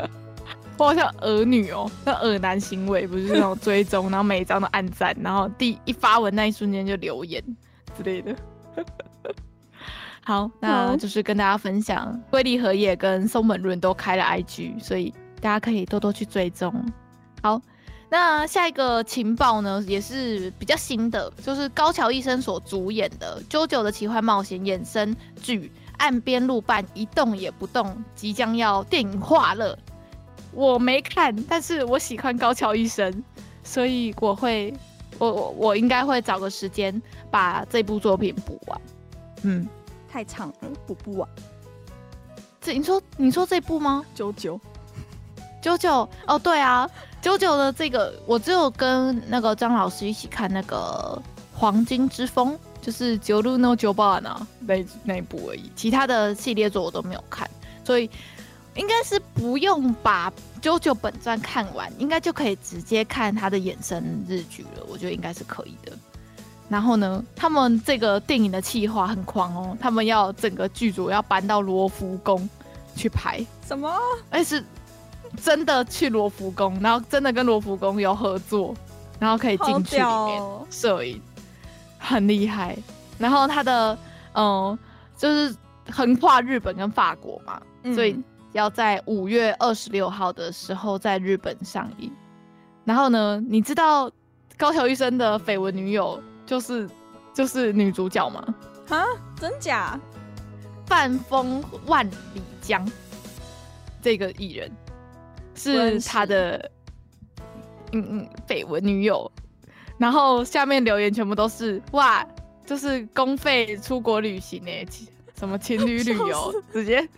[0.78, 7.44] 我好像儿女哦，那儿男行为不是那种追踪，然后每一张都按赞，然后第一发文那一瞬间就留言
[7.94, 8.34] 之类的。
[10.24, 15.12] 好，那就是跟大家分享，龟梨和也跟松本润都开了 IG，所以
[15.42, 16.72] 大家可以多多去追踪。
[17.42, 17.60] 好，
[18.10, 29.78] 那下一个情报呢，也是比较新的，就是高桥医生所主演的《JoJo 的奇幻冒险》衍生剧《岸边路伴一动也不动》即将要电影化了。
[30.52, 33.22] 我没看，但是我喜欢高桥医生，
[33.62, 34.72] 所以我会，
[35.18, 38.80] 我我我应该会找个时间把这部作品补完。
[39.42, 39.68] 嗯，
[40.10, 41.28] 太长了，补不完。
[42.60, 44.02] 这你说你说这部吗？
[44.14, 44.58] 九九
[45.60, 46.88] 九九哦，对啊，
[47.20, 51.20] 九九的这个我只有跟那个张老师一起看那个
[51.58, 57.48] 《黄金之风》，就是《九路 no 九八》那那一部而已，其他的系列作我都没有看，
[57.84, 58.10] 所以。
[58.74, 60.30] 应该是不用把
[60.62, 64.84] 《JoJo》本传看完，应该就可以直接看他的衍生日剧了。
[64.88, 65.90] 我觉得应该是可以的。
[66.68, 72.48] 然后呢，他们这个电影的企划很狂哦，他们要整个剧组要搬到罗浮宫
[72.94, 73.44] 去拍。
[73.66, 73.92] 什么？
[74.30, 74.62] 哎，是
[75.36, 78.74] 真的去罗浮宫，然后真的跟罗浮宫有合作，
[79.18, 81.20] 然后可以进去里面摄影，
[81.98, 82.76] 很厉害。
[83.18, 83.98] 然后他的
[84.34, 84.78] 嗯，
[85.16, 85.54] 就是
[85.90, 88.20] 横跨日本跟法国嘛，嗯、所以。
[88.52, 92.10] 要在五月二十六号的时候在日本上映，
[92.82, 94.10] 然后呢，你知道
[94.56, 96.88] 高桥医生的绯闻女友就是
[97.34, 98.42] 就是女主角吗？
[98.88, 99.04] 啊，
[99.38, 100.00] 真假？
[100.86, 102.90] 半风万里江
[104.00, 104.72] 这个艺人
[105.58, 106.70] 是他的
[107.92, 109.30] 嗯嗯绯闻女友，
[109.98, 112.26] 然后下面留言全部都是哇，
[112.64, 114.70] 就是公费出国旅行呢。
[115.38, 117.08] 什么情侣旅游，直接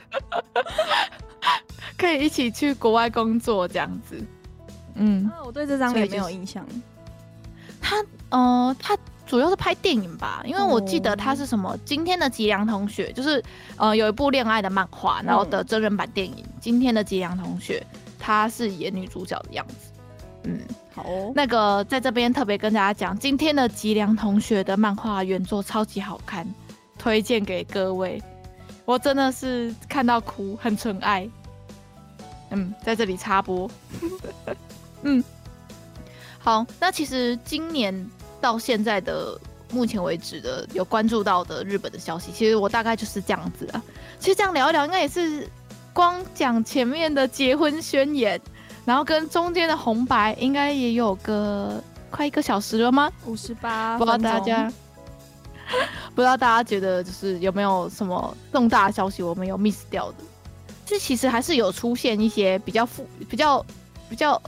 [1.96, 4.22] 可以一起去国外工作这样子。
[4.94, 6.62] 嗯，啊、我对这张也没有印象。
[6.68, 6.80] 就是、
[7.80, 8.94] 他，呃，他
[9.26, 13.42] 主要是拍电影吧，因为我记得他是什么今天的吉良同学，就是
[13.78, 16.44] 呃有一部恋爱的漫画，然后的真人版电影。
[16.46, 17.82] 嗯、今天的吉良同学，
[18.30, 19.74] 他是演女主角的样子。
[20.44, 20.60] 嗯，
[20.94, 26.46] 好、哦，那个在这边特别跟大家讲，今天的吉良同学的漫画原作超级好看。
[26.96, 28.22] 推荐给各位，
[28.84, 31.26] 我真的是看到哭，很纯爱。
[32.50, 33.70] 嗯，在这里插播。
[35.02, 35.24] 嗯，
[36.38, 38.06] 好，那其实今年
[38.38, 39.40] 到现在的
[39.72, 43.82] 目前为止的有关注到的日本的消息，其实我大概就是这样子啊。
[44.18, 45.48] 其实这样聊一聊，应该也是
[45.92, 48.40] 光讲前面的结婚宣言，
[48.84, 53.10] 然后跟中间的红白，应该也有个快一个小时了吗？
[53.26, 54.72] 五十八，不知道大家。
[56.16, 60.16] 不知道大家觉得就是有没有什么重大的消息我们有 miss 掉的？
[60.84, 63.64] 这其实还是有出现一些比较负、比较
[64.08, 64.40] 比较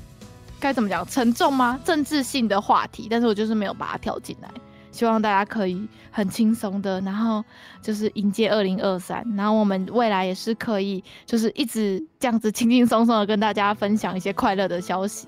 [0.58, 1.78] 该怎么讲沉重吗？
[1.84, 4.48] 政治性的话题，但是我就是没有把它跳进来。
[4.92, 7.42] 希望大家可以很轻松的，然后
[7.80, 15.26] 就是迎接二零二三，然后我们未来也是可以就是一直这样子轻轻松松的跟大家分享一些快乐的消息，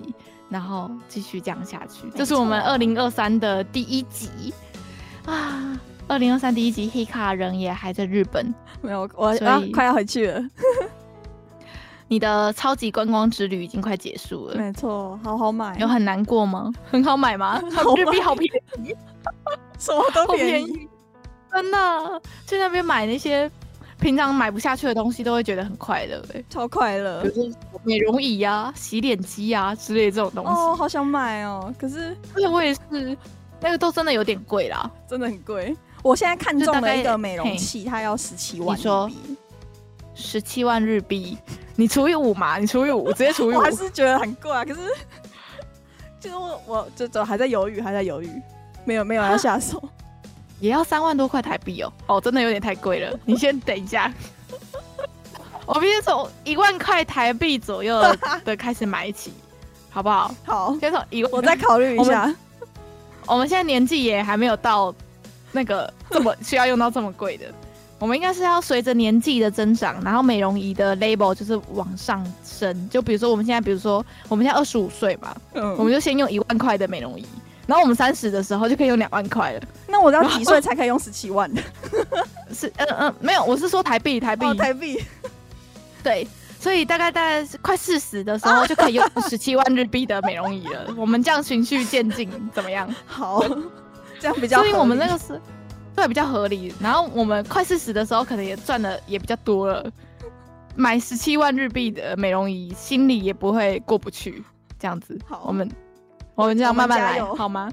[0.49, 2.07] 然后继续这样下去。
[2.15, 4.53] 这是我们二零二三的第一集
[5.25, 10.41] 啊，二零二三第一集，Hikka 人也还在日本，没有，我啊快要回去了。
[12.07, 16.71] 你的超级观光之旅已经快结束了，没错，好好买，有很难过吗？
[16.91, 17.59] 很好买吗？
[17.73, 18.47] 好日币好便
[18.83, 18.95] 宜，
[19.79, 20.87] 什么都便宜，
[21.51, 23.49] 真的去那边买那些
[23.99, 27.51] 平常买不下去的东西，都会觉得很快乐，哎，超快乐，比如说
[27.83, 33.17] 美容仪呀、洗脸机呀之类的这种东西，哦，好想买哦，可是，而且我也是，
[33.59, 35.75] 那个都真的有点贵啦，真的很贵。
[36.03, 39.09] 我现在看中了一个美容器，它要十七万，你说
[40.13, 41.35] 十七万日币。
[41.75, 42.57] 你除以五嘛？
[42.57, 43.57] 你除以五，直接除以五。
[43.57, 44.79] 我还是觉得很贵啊，可是
[46.19, 48.29] 就是我，我就走还在犹豫，还在犹豫，
[48.85, 49.81] 没有没有要下手，
[50.59, 53.19] 也要三万多块台币哦，哦，真的有点太贵了。
[53.25, 54.11] 你先等一下，
[55.67, 58.01] 我必须从一万块台币左右
[58.45, 59.33] 的开始买起，
[59.89, 60.33] 好不好？
[60.45, 62.33] 好，先从一万，我再考虑一下
[63.27, 63.33] 我。
[63.33, 64.93] 我们现在年纪也还没有到
[65.51, 67.45] 那个这么需要用到这么贵的。
[68.05, 72.87] 我们应该是要随着年纪的增长，然后美容仪的 label 就是往上升。
[72.87, 77.25] 就比如说我们现在，比如说我们现在二十五岁嘛，嗯，我们就先用一万块的美容仪，
[77.65, 79.61] 然后我们三十的时候就可以用两万块了。
[79.87, 81.59] 那我要几岁才可以用十七万的？
[82.53, 85.03] 是，嗯嗯，没有，我是说台币，台币，哦，台币。
[86.03, 86.27] 对，
[86.59, 90.93] 所以大概大概快四十的时候就可以用 十七万日币的美容仪了。
[90.95, 92.87] 我们这样循序渐进，怎么样？
[93.07, 93.43] 好，
[94.19, 94.59] 这样比较。
[94.59, 95.41] 所以我们那个是。
[95.95, 96.73] 对，比较合理。
[96.79, 99.89] 然后我们快四十的时候，可能也赚的也比较多了。
[100.75, 104.43] 买十七万日币的美容仪，心里也不会过不去。
[104.77, 105.71] 这样子，好，我们
[106.35, 107.71] 我们这样慢慢来，好吗？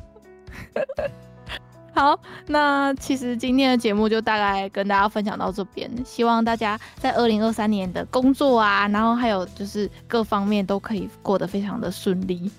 [1.94, 5.90] 好，那其实今天的节目就大概跟大家分享到这边。
[6.06, 12.50] 希望大家在二零二三年的工作啊，然后还有就是各方面都可以过得非常的顺利。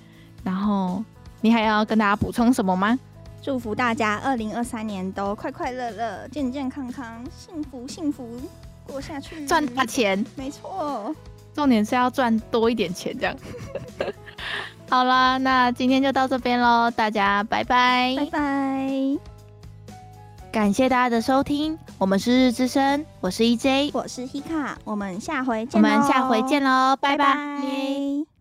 [0.43, 1.01] 然后
[1.39, 2.99] 你还要跟大家补充什么吗？
[3.43, 8.25] 祝福大家二零二三年都快快乐乐、健健康康、幸福幸福
[8.87, 10.25] 过下去，赚大钱。
[10.37, 11.13] 没错，
[11.53, 13.35] 重点是要赚多一点钱，这样。
[14.89, 18.89] 好啦，那今天就到这边喽，大家拜拜，拜拜。
[20.49, 27.25] 感谢大家的收听，我们是日之声，我是 EJ，我是 Hikka，我们下回见，我们下回见喽，拜拜。
[27.25, 28.32] 拜拜。